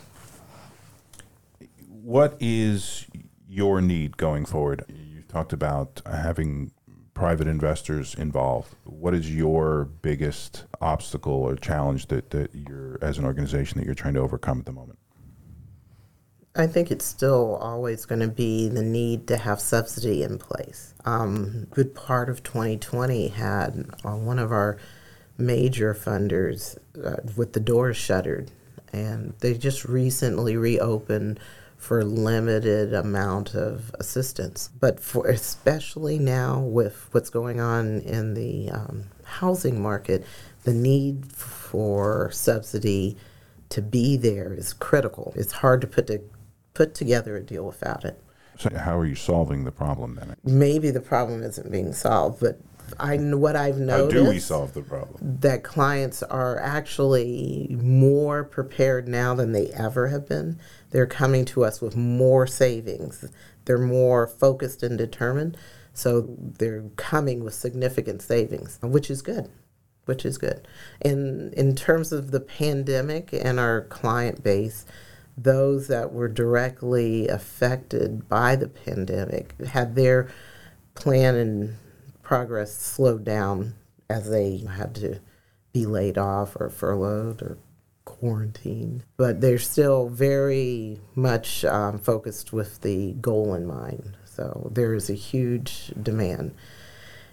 What 2.02 2.36
is 2.40 3.06
your 3.48 3.80
need 3.80 4.16
going 4.16 4.44
forward? 4.46 4.84
You 4.88 5.22
talked 5.28 5.52
about 5.52 6.00
having 6.06 6.70
private 7.20 7.46
investors 7.46 8.14
involved. 8.14 8.74
What 8.84 9.12
is 9.12 9.30
your 9.30 9.84
biggest 9.84 10.64
obstacle 10.80 11.34
or 11.34 11.54
challenge 11.54 12.06
that, 12.06 12.30
that 12.30 12.54
you're, 12.54 12.98
as 13.02 13.18
an 13.18 13.26
organization, 13.26 13.78
that 13.78 13.84
you're 13.84 13.94
trying 13.94 14.14
to 14.14 14.20
overcome 14.20 14.60
at 14.60 14.64
the 14.64 14.72
moment? 14.72 14.98
I 16.56 16.66
think 16.66 16.90
it's 16.90 17.04
still 17.04 17.56
always 17.56 18.06
going 18.06 18.22
to 18.22 18.28
be 18.28 18.70
the 18.70 18.82
need 18.82 19.26
to 19.26 19.36
have 19.36 19.60
subsidy 19.60 20.22
in 20.22 20.38
place. 20.38 20.94
Um, 21.04 21.66
good 21.70 21.94
part 21.94 22.30
of 22.30 22.42
2020 22.42 23.28
had 23.28 23.84
uh, 24.02 24.12
one 24.12 24.38
of 24.38 24.50
our 24.50 24.78
major 25.36 25.92
funders 25.92 26.78
uh, 27.04 27.16
with 27.36 27.52
the 27.52 27.60
doors 27.60 27.98
shuttered, 27.98 28.50
and 28.94 29.34
they 29.40 29.52
just 29.58 29.84
recently 29.84 30.56
reopened 30.56 31.38
for 31.80 32.04
limited 32.04 32.92
amount 32.92 33.54
of 33.54 33.90
assistance. 33.98 34.68
But 34.78 35.00
for 35.00 35.26
especially 35.26 36.18
now 36.18 36.60
with 36.60 37.08
what's 37.10 37.30
going 37.30 37.58
on 37.58 38.00
in 38.00 38.34
the 38.34 38.70
um, 38.70 39.04
housing 39.24 39.80
market, 39.80 40.24
the 40.64 40.74
need 40.74 41.32
for 41.32 42.30
subsidy 42.32 43.16
to 43.70 43.80
be 43.80 44.18
there 44.18 44.52
is 44.52 44.74
critical. 44.74 45.32
It's 45.34 45.52
hard 45.54 45.80
to 45.80 45.86
put 45.86 46.06
to 46.08 46.20
put 46.74 46.94
together 46.94 47.36
a 47.36 47.42
deal 47.42 47.64
without 47.64 48.04
it. 48.04 48.22
So 48.58 48.68
how 48.76 48.98
are 48.98 49.06
you 49.06 49.14
solving 49.14 49.64
the 49.64 49.72
problem 49.72 50.16
then? 50.16 50.36
Maybe 50.44 50.90
the 50.90 51.00
problem 51.00 51.42
isn't 51.42 51.72
being 51.72 51.94
solved, 51.94 52.40
but 52.40 52.60
I 52.98 53.16
what 53.16 53.56
I've 53.56 53.78
How 53.78 53.84
noticed 53.84 54.24
do 54.24 54.28
we 54.28 54.38
solve 54.38 54.74
the 54.74 54.82
problem? 54.82 55.38
that 55.40 55.62
clients 55.62 56.22
are 56.22 56.58
actually 56.58 57.68
more 57.80 58.44
prepared 58.44 59.08
now 59.08 59.34
than 59.34 59.52
they 59.52 59.68
ever 59.68 60.08
have 60.08 60.28
been. 60.28 60.58
They're 60.90 61.06
coming 61.06 61.44
to 61.46 61.64
us 61.64 61.80
with 61.80 61.96
more 61.96 62.46
savings. 62.46 63.30
They're 63.64 63.78
more 63.78 64.26
focused 64.26 64.82
and 64.82 64.96
determined. 64.98 65.56
So 65.92 66.34
they're 66.38 66.84
coming 66.96 67.44
with 67.44 67.54
significant 67.54 68.22
savings, 68.22 68.78
which 68.82 69.10
is 69.10 69.22
good. 69.22 69.50
Which 70.06 70.24
is 70.24 70.38
good. 70.38 70.66
In 71.00 71.52
in 71.56 71.76
terms 71.76 72.10
of 72.12 72.30
the 72.30 72.40
pandemic 72.40 73.32
and 73.32 73.60
our 73.60 73.82
client 73.82 74.42
base, 74.42 74.86
those 75.36 75.88
that 75.88 76.12
were 76.12 76.28
directly 76.28 77.28
affected 77.28 78.28
by 78.28 78.56
the 78.56 78.68
pandemic 78.68 79.54
had 79.66 79.94
their 79.94 80.28
plan 80.94 81.34
and 81.34 81.76
progress 82.30 82.72
slowed 82.72 83.24
down 83.24 83.74
as 84.08 84.30
they 84.30 84.58
had 84.58 84.94
to 84.94 85.18
be 85.72 85.84
laid 85.84 86.16
off 86.16 86.54
or 86.60 86.70
furloughed 86.70 87.42
or 87.42 87.58
quarantined. 88.04 89.02
But 89.16 89.40
they're 89.40 89.58
still 89.58 90.08
very 90.08 91.00
much 91.16 91.64
um, 91.64 91.98
focused 91.98 92.52
with 92.52 92.82
the 92.82 93.14
goal 93.14 93.52
in 93.56 93.66
mind. 93.66 94.16
So 94.24 94.70
there 94.72 94.94
is 94.94 95.10
a 95.10 95.14
huge 95.14 95.92
demand. 96.00 96.54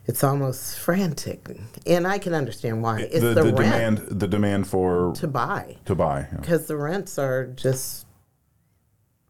It's 0.08 0.24
almost 0.24 0.80
frantic, 0.80 1.48
and 1.86 2.08
I 2.08 2.18
can 2.18 2.34
understand 2.34 2.82
why. 2.82 3.02
It's 3.02 3.20
the, 3.20 3.36
the, 3.36 3.44
the 3.44 3.52
demand, 3.52 3.98
the 4.00 4.28
demand 4.28 4.68
for 4.68 5.14
to 5.18 5.28
buy 5.28 5.78
to 5.86 5.94
buy. 5.94 6.22
yeah. 6.32 6.40
because 6.40 6.66
the 6.66 6.76
rents 6.76 7.20
are 7.20 7.46
just 7.46 8.08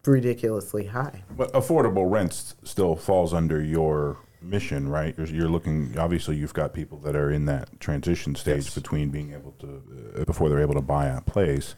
ridiculously 0.06 0.86
high. 0.86 1.24
But 1.36 1.52
affordable 1.52 2.10
rents 2.10 2.54
still 2.64 2.96
falls 2.96 3.34
under 3.34 3.62
your 3.62 4.16
mission, 4.40 4.88
right? 4.88 5.14
You're, 5.18 5.26
you're 5.26 5.48
looking. 5.48 5.96
Obviously, 5.98 6.36
you've 6.36 6.54
got 6.54 6.72
people 6.74 6.98
that 7.00 7.16
are 7.16 7.30
in 7.30 7.46
that 7.46 7.80
transition 7.80 8.34
stage 8.34 8.64
Yes. 8.66 8.74
between 8.74 9.10
being 9.10 9.32
able 9.32 9.52
to 9.60 9.82
uh, 10.20 10.24
before 10.24 10.48
they're 10.48 10.60
able 10.60 10.74
to 10.74 10.80
buy 10.82 11.06
a 11.06 11.20
place, 11.20 11.74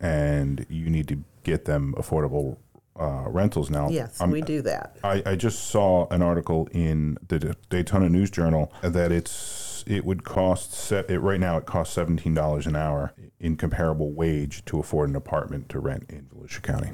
and 0.00 0.66
you 0.68 0.90
need 0.90 1.08
to 1.08 1.22
get 1.44 1.64
them 1.64 1.94
affordable 1.98 2.58
uh, 2.98 3.24
rentals 3.28 3.70
now. 3.70 3.88
Yes, 3.88 4.20
I'm- 4.20 4.30
we 4.30 4.40
do 4.42 4.60
that. 4.62 4.96
I, 5.04 5.22
I 5.24 5.36
just 5.36 5.68
saw 5.68 6.08
an 6.10 6.20
article 6.22 6.68
in 6.72 7.16
the 7.28 7.56
Daytona 7.70 8.08
News 8.08 8.30
Journal 8.30 8.72
that 8.82 9.12
it's 9.12 9.84
it 9.86 10.04
would 10.04 10.24
cost 10.24 10.72
set 10.74 11.08
it 11.08 11.20
right 11.20 11.38
now 11.40 11.56
it 11.56 11.64
costs 11.64 11.94
seventeen 11.94 12.34
dollars 12.34 12.66
an 12.66 12.74
hour 12.76 13.14
in 13.40 13.56
comparable 13.56 14.10
wage 14.12 14.64
to 14.64 14.80
afford 14.80 15.08
an 15.08 15.14
apartment 15.16 15.68
to 15.68 15.78
rent 15.78 16.04
in 16.08 16.22
Volusia 16.34 16.60
County. 16.62 16.88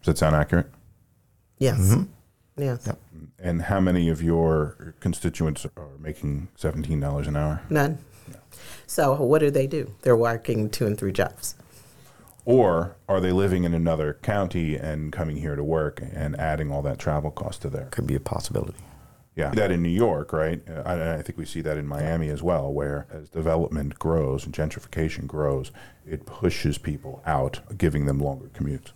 Does 0.00 0.06
that 0.06 0.18
sound 0.18 0.36
accurate? 0.36 0.70
Yes. 1.58 1.96
Yes. 2.60 2.86
Yep. 2.86 2.98
And 3.38 3.62
how 3.62 3.80
many 3.80 4.08
of 4.08 4.22
your 4.22 4.94
constituents 5.00 5.66
are 5.76 5.88
making 5.98 6.48
seventeen 6.56 7.00
dollars 7.00 7.26
an 7.26 7.36
hour? 7.36 7.62
None. 7.70 7.98
So 8.86 9.14
what 9.14 9.38
do 9.38 9.50
they 9.50 9.66
do? 9.66 9.92
They're 10.02 10.16
working 10.16 10.68
two 10.68 10.86
and 10.86 10.98
three 10.98 11.12
jobs. 11.12 11.54
Or 12.44 12.96
are 13.08 13.20
they 13.20 13.32
living 13.32 13.64
in 13.64 13.74
another 13.74 14.18
county 14.22 14.76
and 14.76 15.12
coming 15.12 15.36
here 15.36 15.54
to 15.54 15.62
work 15.62 16.02
and 16.12 16.38
adding 16.40 16.72
all 16.72 16.82
that 16.82 16.98
travel 16.98 17.30
cost 17.30 17.62
to 17.62 17.70
there? 17.70 17.86
Could 17.90 18.06
be 18.06 18.16
a 18.16 18.20
possibility. 18.20 18.78
Yeah, 19.36 19.50
that 19.50 19.70
in 19.70 19.82
New 19.82 19.88
York, 19.88 20.32
right? 20.32 20.60
I, 20.84 21.14
I 21.14 21.22
think 21.22 21.38
we 21.38 21.46
see 21.46 21.60
that 21.60 21.78
in 21.78 21.86
Miami 21.86 22.28
as 22.28 22.42
well, 22.42 22.72
where 22.72 23.06
as 23.10 23.28
development 23.28 23.98
grows 23.98 24.44
and 24.44 24.52
gentrification 24.52 25.26
grows, 25.26 25.70
it 26.04 26.26
pushes 26.26 26.78
people 26.78 27.22
out, 27.24 27.60
giving 27.78 28.06
them 28.06 28.18
longer 28.18 28.48
commutes. 28.48 28.90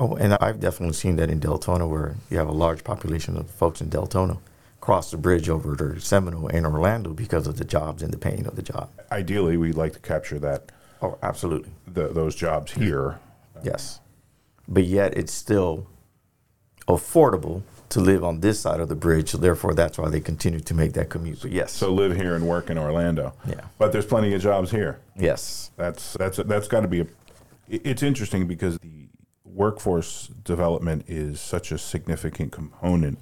Oh, 0.00 0.16
and 0.16 0.34
I've 0.34 0.60
definitely 0.60 0.94
seen 0.94 1.16
that 1.16 1.28
in 1.30 1.40
Deltona, 1.40 1.88
where 1.88 2.16
you 2.30 2.38
have 2.38 2.48
a 2.48 2.52
large 2.52 2.82
population 2.84 3.36
of 3.36 3.50
folks 3.50 3.80
in 3.80 3.90
Deltona 3.90 4.38
cross 4.80 5.10
the 5.10 5.18
bridge 5.18 5.50
over 5.50 5.76
to 5.76 6.00
Seminole 6.00 6.48
and 6.48 6.64
Orlando 6.64 7.12
because 7.12 7.46
of 7.46 7.58
the 7.58 7.64
jobs 7.66 8.02
and 8.02 8.10
the 8.12 8.16
paying 8.16 8.46
of 8.46 8.56
the 8.56 8.62
job. 8.62 8.88
Ideally, 9.12 9.58
we'd 9.58 9.74
like 9.74 9.92
to 9.92 9.98
capture 9.98 10.38
that 10.38 10.72
Oh, 11.02 11.18
absolutely. 11.22 11.70
the, 11.86 12.08
those 12.08 12.34
jobs 12.34 12.72
here. 12.72 13.18
Yes. 13.62 14.00
but 14.66 14.84
yet 14.84 15.14
it's 15.18 15.32
still 15.34 15.86
affordable 16.88 17.62
to 17.90 18.00
live 18.00 18.24
on 18.24 18.40
this 18.40 18.60
side 18.60 18.80
of 18.80 18.88
the 18.88 18.94
bridge. 18.94 19.30
So 19.30 19.38
therefore, 19.38 19.74
that's 19.74 19.98
why 19.98 20.08
they 20.08 20.20
continue 20.20 20.60
to 20.60 20.74
make 20.74 20.94
that 20.94 21.10
commute. 21.10 21.42
But 21.42 21.50
yes, 21.50 21.72
So 21.72 21.92
live 21.92 22.16
here 22.16 22.34
and 22.34 22.48
work 22.48 22.70
in 22.70 22.78
Orlando. 22.78 23.34
Yeah. 23.46 23.60
But 23.78 23.92
there's 23.92 24.06
plenty 24.06 24.32
of 24.34 24.40
jobs 24.40 24.70
here. 24.70 24.98
yes, 25.16 25.70
That's 25.76 26.14
that's 26.14 26.38
that's 26.38 26.68
got 26.68 26.80
to 26.80 26.88
be 26.88 27.00
a. 27.02 27.06
It's 27.68 28.02
interesting 28.02 28.46
because 28.46 28.78
the 28.78 29.08
workforce 29.44 30.28
development 30.28 31.04
is 31.08 31.40
such 31.40 31.72
a 31.72 31.78
significant 31.78 32.52
component 32.52 33.18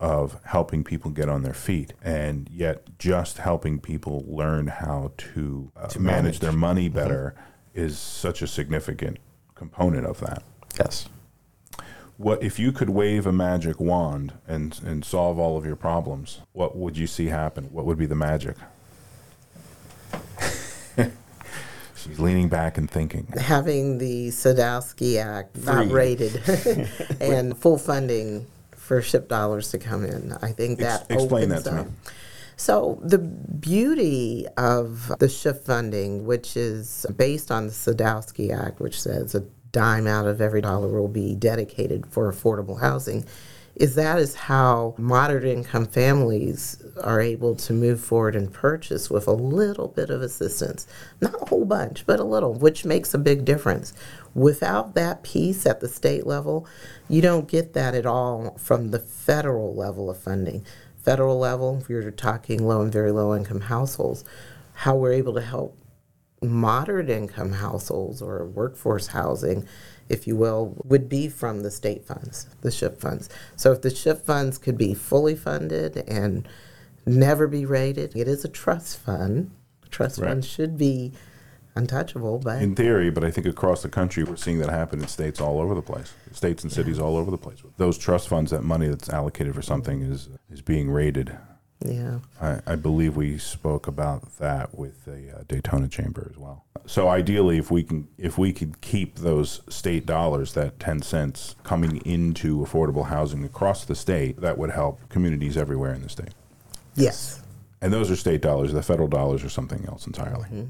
of 0.00 0.40
helping 0.46 0.82
people 0.82 1.10
get 1.10 1.28
on 1.28 1.42
their 1.42 1.54
feet, 1.54 1.92
and 2.02 2.48
yet 2.50 2.98
just 2.98 3.38
helping 3.38 3.78
people 3.78 4.24
learn 4.26 4.66
how 4.66 5.12
to, 5.16 5.70
uh, 5.76 5.82
manage. 5.82 6.00
manage. 6.00 6.38
their 6.40 6.52
money 6.52 6.88
better 6.88 7.34
is 7.72 7.98
such 7.98 8.42
a 8.42 8.46
significant 8.46 9.18
component 9.54 10.04
of 10.06 10.18
that. 10.20 10.42
yes. 10.78 11.08
What 12.18 12.42
if 12.42 12.58
you 12.58 12.72
could 12.72 12.90
wave 12.90 13.26
a 13.26 13.32
magic 13.32 13.80
wand 13.80 14.34
and 14.46 14.78
and 14.84 15.04
solve 15.04 15.38
all 15.38 15.56
of 15.56 15.64
your 15.64 15.76
problems? 15.76 16.40
What 16.52 16.76
would 16.76 16.96
you 16.96 17.06
see 17.06 17.26
happen? 17.26 17.64
What 17.72 17.84
would 17.86 17.98
be 17.98 18.06
the 18.06 18.14
magic? 18.14 18.56
She's 22.02 22.18
leaning 22.18 22.48
back 22.48 22.78
and 22.78 22.90
thinking. 22.90 23.26
Having 23.38 23.98
the 23.98 24.28
Sadowski 24.28 25.22
Act 25.22 25.64
not 25.64 25.90
raided 25.90 26.42
and 27.20 27.56
full 27.56 27.78
funding 27.78 28.46
for 28.72 29.00
SHIP 29.00 29.28
dollars 29.28 29.70
to 29.70 29.78
come 29.78 30.04
in. 30.04 30.32
I 30.42 30.52
think 30.52 30.80
Ex- 30.80 31.06
that 31.06 31.14
explain 31.14 31.44
opens 31.52 31.64
that 31.64 31.70
to 31.70 31.76
me. 31.76 31.80
up. 31.82 31.86
So 32.56 33.00
the 33.02 33.18
beauty 33.18 34.46
of 34.56 35.12
the 35.18 35.28
SHIP 35.28 35.64
funding, 35.64 36.26
which 36.26 36.56
is 36.56 37.06
based 37.16 37.50
on 37.50 37.66
the 37.66 37.72
Sadowski 37.72 38.56
Act, 38.56 38.80
which 38.80 39.00
says 39.00 39.34
a 39.34 39.40
dime 39.72 40.06
out 40.06 40.26
of 40.26 40.40
every 40.40 40.60
dollar 40.60 40.88
will 40.88 41.08
be 41.08 41.34
dedicated 41.34 42.06
for 42.06 42.30
affordable 42.30 42.80
housing, 42.80 43.24
is 43.76 43.94
that 43.94 44.18
is 44.18 44.34
how 44.34 44.94
moderate 44.98 45.44
income 45.44 45.86
families 45.86 46.82
are 47.02 47.20
able 47.20 47.54
to 47.56 47.72
move 47.72 48.00
forward 48.00 48.36
and 48.36 48.52
purchase 48.52 49.08
with 49.08 49.26
a 49.26 49.32
little 49.32 49.88
bit 49.88 50.10
of 50.10 50.20
assistance. 50.20 50.86
Not 51.20 51.40
a 51.40 51.46
whole 51.46 51.64
bunch, 51.64 52.04
but 52.06 52.20
a 52.20 52.24
little, 52.24 52.52
which 52.52 52.84
makes 52.84 53.14
a 53.14 53.18
big 53.18 53.44
difference. 53.44 53.94
Without 54.34 54.94
that 54.94 55.22
piece 55.22 55.64
at 55.64 55.80
the 55.80 55.88
state 55.88 56.26
level, 56.26 56.66
you 57.08 57.22
don't 57.22 57.48
get 57.48 57.72
that 57.72 57.94
at 57.94 58.06
all 58.06 58.56
from 58.58 58.90
the 58.90 58.98
federal 58.98 59.74
level 59.74 60.10
of 60.10 60.18
funding. 60.18 60.64
Federal 61.02 61.38
level, 61.38 61.78
if 61.80 61.88
you're 61.88 62.10
talking 62.10 62.66
low 62.66 62.82
and 62.82 62.92
very 62.92 63.10
low 63.10 63.34
income 63.34 63.62
households, 63.62 64.24
how 64.74 64.94
we're 64.94 65.12
able 65.12 65.34
to 65.34 65.40
help 65.40 65.76
moderate 66.42 67.08
income 67.08 67.52
households 67.52 68.20
or 68.20 68.44
workforce 68.46 69.08
housing, 69.08 69.66
if 70.08 70.26
you 70.26 70.36
will, 70.36 70.76
would 70.84 71.08
be 71.08 71.28
from 71.28 71.60
the 71.60 71.70
state 71.70 72.04
funds, 72.04 72.46
the 72.60 72.70
SHIP 72.70 73.00
funds. 73.00 73.28
So 73.56 73.72
if 73.72 73.82
the 73.82 73.90
SHIP 73.90 74.24
funds 74.24 74.58
could 74.58 74.76
be 74.76 74.94
fully 74.94 75.34
funded 75.36 75.96
and 76.08 76.48
never 77.06 77.46
be 77.46 77.64
raided, 77.64 78.16
it 78.16 78.28
is 78.28 78.44
a 78.44 78.48
trust 78.48 78.98
fund. 78.98 79.50
Trust 79.90 80.18
Right. 80.18 80.28
funds 80.28 80.46
should 80.46 80.76
be 80.78 81.12
untouchable, 81.74 82.38
but 82.38 82.60
In 82.62 82.74
theory, 82.74 83.10
but 83.10 83.24
I 83.24 83.30
think 83.30 83.46
across 83.46 83.82
the 83.82 83.88
country, 83.88 84.24
we're 84.24 84.36
seeing 84.36 84.58
that 84.58 84.68
happen 84.68 85.00
in 85.00 85.08
states 85.08 85.40
all 85.40 85.58
over 85.60 85.74
the 85.74 85.82
place, 85.82 86.12
states 86.32 86.62
and 86.62 86.72
cities 86.72 86.98
all 86.98 87.16
over 87.16 87.30
the 87.30 87.38
place. 87.38 87.58
Those 87.78 87.96
trust 87.98 88.28
funds, 88.28 88.50
that 88.50 88.62
money 88.62 88.88
that's 88.88 89.08
allocated 89.08 89.54
for 89.54 89.62
something 89.62 90.02
is 90.02 90.28
is 90.50 90.60
being 90.60 90.90
raided. 90.90 91.36
Yeah. 91.84 92.18
I, 92.40 92.60
I 92.66 92.76
believe 92.76 93.16
we 93.16 93.38
spoke 93.38 93.86
about 93.86 94.38
that 94.38 94.76
with 94.76 95.04
the 95.04 95.36
uh, 95.36 95.42
Daytona 95.48 95.88
Chamber 95.88 96.28
as 96.30 96.38
well. 96.38 96.64
So 96.86 97.08
ideally, 97.08 97.58
if 97.58 97.70
we 97.70 97.82
can 97.82 98.08
if 98.18 98.38
we 98.38 98.52
could 98.52 98.80
keep 98.80 99.16
those 99.16 99.60
state 99.68 100.06
dollars, 100.06 100.54
that 100.54 100.80
ten 100.80 101.02
cents 101.02 101.54
coming 101.62 101.96
into 102.04 102.58
affordable 102.58 103.06
housing 103.06 103.44
across 103.44 103.84
the 103.84 103.94
state, 103.94 104.40
that 104.40 104.58
would 104.58 104.70
help 104.70 105.08
communities 105.08 105.56
everywhere 105.56 105.94
in 105.94 106.02
the 106.02 106.08
state. 106.08 106.34
Yes. 106.94 107.42
And 107.80 107.92
those 107.92 108.10
are 108.10 108.16
state 108.16 108.40
dollars. 108.42 108.72
The 108.72 108.82
federal 108.82 109.08
dollars 109.08 109.44
are 109.44 109.48
something 109.48 109.84
else 109.86 110.06
entirely. 110.06 110.68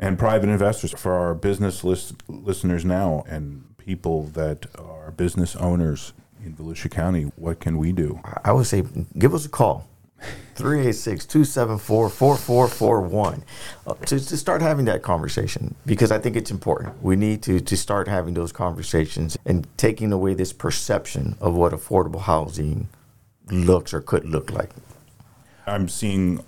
And 0.00 0.18
private 0.18 0.48
investors 0.48 0.92
for 0.92 1.12
our 1.14 1.34
business 1.34 1.82
list, 1.82 2.14
listeners 2.28 2.84
now 2.84 3.24
and 3.28 3.64
people 3.78 4.24
that 4.28 4.66
are 4.78 5.10
business 5.10 5.56
owners 5.56 6.12
in 6.48 6.56
Volusia 6.56 6.90
County, 6.90 7.30
what 7.36 7.60
can 7.60 7.78
we 7.78 7.92
do? 7.92 8.20
I 8.44 8.50
would 8.52 8.66
say 8.66 8.82
give 9.16 9.32
us 9.34 9.46
a 9.46 9.48
call. 9.48 9.86
386-274-4441 10.56 13.42
uh, 13.86 13.94
to, 13.94 14.18
to 14.18 14.36
start 14.36 14.60
having 14.60 14.86
that 14.86 15.02
conversation 15.02 15.76
because 15.86 16.10
I 16.10 16.18
think 16.18 16.34
it's 16.34 16.50
important. 16.50 17.00
We 17.04 17.14
need 17.14 17.40
to, 17.44 17.60
to 17.60 17.76
start 17.76 18.08
having 18.08 18.34
those 18.34 18.50
conversations 18.50 19.38
and 19.44 19.64
taking 19.76 20.12
away 20.12 20.34
this 20.34 20.52
perception 20.52 21.36
of 21.40 21.54
what 21.54 21.72
affordable 21.72 22.22
housing 22.22 22.88
looks 23.48 23.94
or 23.94 24.00
could 24.00 24.24
look 24.24 24.50
like. 24.50 24.70
I'm 25.68 25.88
seeing 25.88 26.44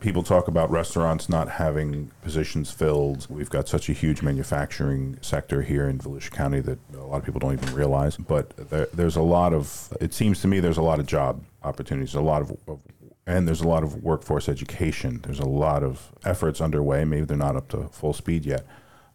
people 0.00 0.22
talk 0.22 0.48
about 0.48 0.70
restaurants 0.70 1.28
not 1.28 1.48
having 1.48 2.10
positions 2.22 2.70
filled. 2.70 3.26
We've 3.30 3.50
got 3.50 3.68
such 3.68 3.88
a 3.88 3.92
huge 3.92 4.22
manufacturing 4.22 5.18
sector 5.20 5.62
here 5.62 5.88
in 5.88 5.98
Volusia 5.98 6.30
County 6.30 6.60
that 6.60 6.78
a 6.94 7.04
lot 7.04 7.18
of 7.18 7.24
people 7.24 7.40
don't 7.40 7.52
even 7.52 7.74
realize. 7.74 8.16
But 8.16 8.56
there, 8.70 8.88
there's 8.92 9.16
a 9.16 9.22
lot 9.22 9.52
of, 9.52 9.92
it 10.00 10.14
seems 10.14 10.40
to 10.40 10.48
me, 10.48 10.60
there's 10.60 10.78
a 10.78 10.82
lot 10.82 11.00
of 11.00 11.06
job 11.06 11.44
opportunities, 11.62 12.14
a 12.14 12.20
lot 12.20 12.42
of, 12.42 12.56
of 12.66 12.80
and 13.26 13.46
there's 13.46 13.60
a 13.60 13.68
lot 13.68 13.82
of 13.82 14.02
workforce 14.02 14.48
education. 14.48 15.20
There's 15.22 15.38
a 15.38 15.46
lot 15.46 15.82
of 15.82 16.12
efforts 16.24 16.60
underway. 16.60 17.04
Maybe 17.04 17.26
they're 17.26 17.36
not 17.36 17.56
up 17.56 17.68
to 17.68 17.88
full 17.88 18.14
speed 18.14 18.44
yet, 18.44 18.66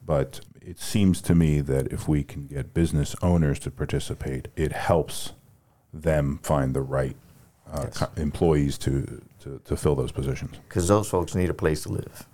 but 0.06 0.42
it 0.62 0.80
seems 0.80 1.22
to 1.22 1.36
me 1.36 1.62
that 1.62 1.92
if 1.92 2.08
we 2.08 2.24
can 2.24 2.48
get 2.48 2.74
business 2.74 3.16
owners 3.22 3.60
to 3.60 3.72
participate, 3.72 4.48
it 4.56 4.72
helps 4.72 5.34
them 5.92 6.40
find 6.44 6.74
the 6.74 6.82
right 6.82 7.16
uh, 7.72 7.88
co- 7.88 8.10
employees 8.16 8.78
to, 8.78 9.22
to, 9.46 9.62
to 9.64 9.78
fill 9.78 9.96
those 9.96 10.12
positions. 10.12 10.58
because 10.68 10.88
those 10.88 11.08
folks 11.08 11.36
need 11.36 11.50
a 11.50 11.54
place 11.54 11.84
to 11.84 11.90
live. 11.90 12.28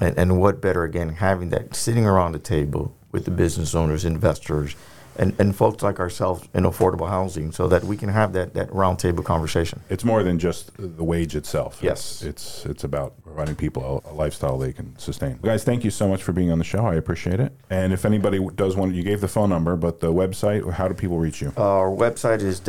And, 0.00 0.16
and 0.18 0.40
what 0.40 0.60
better, 0.60 0.84
again, 0.84 1.10
having 1.10 1.50
that 1.50 1.74
sitting 1.76 2.06
around 2.06 2.32
the 2.32 2.38
table 2.38 2.94
with 3.12 3.24
the 3.24 3.30
business 3.30 3.74
owners, 3.74 4.04
investors, 4.04 4.74
and, 5.18 5.38
and 5.40 5.56
folks 5.56 5.82
like 5.82 5.98
ourselves 5.98 6.46
in 6.52 6.64
affordable 6.64 7.08
housing 7.08 7.50
so 7.50 7.68
that 7.68 7.84
we 7.84 7.96
can 7.96 8.10
have 8.10 8.34
that, 8.34 8.52
that 8.52 8.68
roundtable 8.68 9.24
conversation. 9.24 9.80
It's 9.88 10.04
more 10.04 10.22
than 10.22 10.38
just 10.38 10.70
the 10.76 11.02
wage 11.04 11.34
itself. 11.34 11.78
Yes. 11.82 12.22
It's, 12.22 12.22
it's, 12.22 12.66
it's 12.66 12.84
about 12.84 13.14
providing 13.22 13.56
people 13.56 14.02
a, 14.06 14.10
a 14.10 14.14
lifestyle 14.14 14.58
they 14.58 14.74
can 14.74 14.98
sustain. 14.98 15.38
Guys, 15.42 15.64
thank 15.64 15.84
you 15.84 15.90
so 15.90 16.06
much 16.06 16.22
for 16.22 16.32
being 16.32 16.50
on 16.50 16.58
the 16.58 16.64
show. 16.64 16.84
I 16.84 16.96
appreciate 16.96 17.40
it. 17.40 17.52
And 17.70 17.94
if 17.94 18.04
anybody 18.04 18.46
does 18.56 18.76
want, 18.76 18.94
you 18.94 19.02
gave 19.02 19.22
the 19.22 19.28
phone 19.28 19.48
number, 19.48 19.76
but 19.76 20.00
the 20.00 20.12
website, 20.12 20.66
or 20.66 20.72
how 20.72 20.88
do 20.88 20.92
people 20.94 21.18
reach 21.18 21.40
you? 21.40 21.52
Our 21.56 21.88
website 21.88 22.42
is 22.42 22.60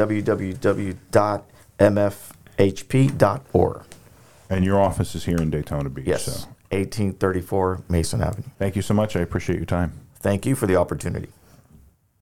www.mfhp.org. 2.57 3.81
And 4.49 4.63
your 4.63 4.79
office 4.81 5.13
is 5.15 5.25
here 5.25 5.37
in 5.37 5.49
Daytona 5.49 5.89
Beach. 5.89 6.05
Yes, 6.07 6.23
So 6.25 6.31
1834 6.71 7.81
Mason 7.89 8.21
Avenue. 8.21 8.47
thank 8.57 8.75
you 8.75 8.81
so 8.81 8.93
much. 8.93 9.15
I 9.15 9.19
appreciate 9.19 9.57
your 9.57 9.65
time. 9.65 9.91
Thank 10.19 10.45
you 10.45 10.55
for 10.55 10.67
the 10.67 10.75
opportunity. 10.77 11.27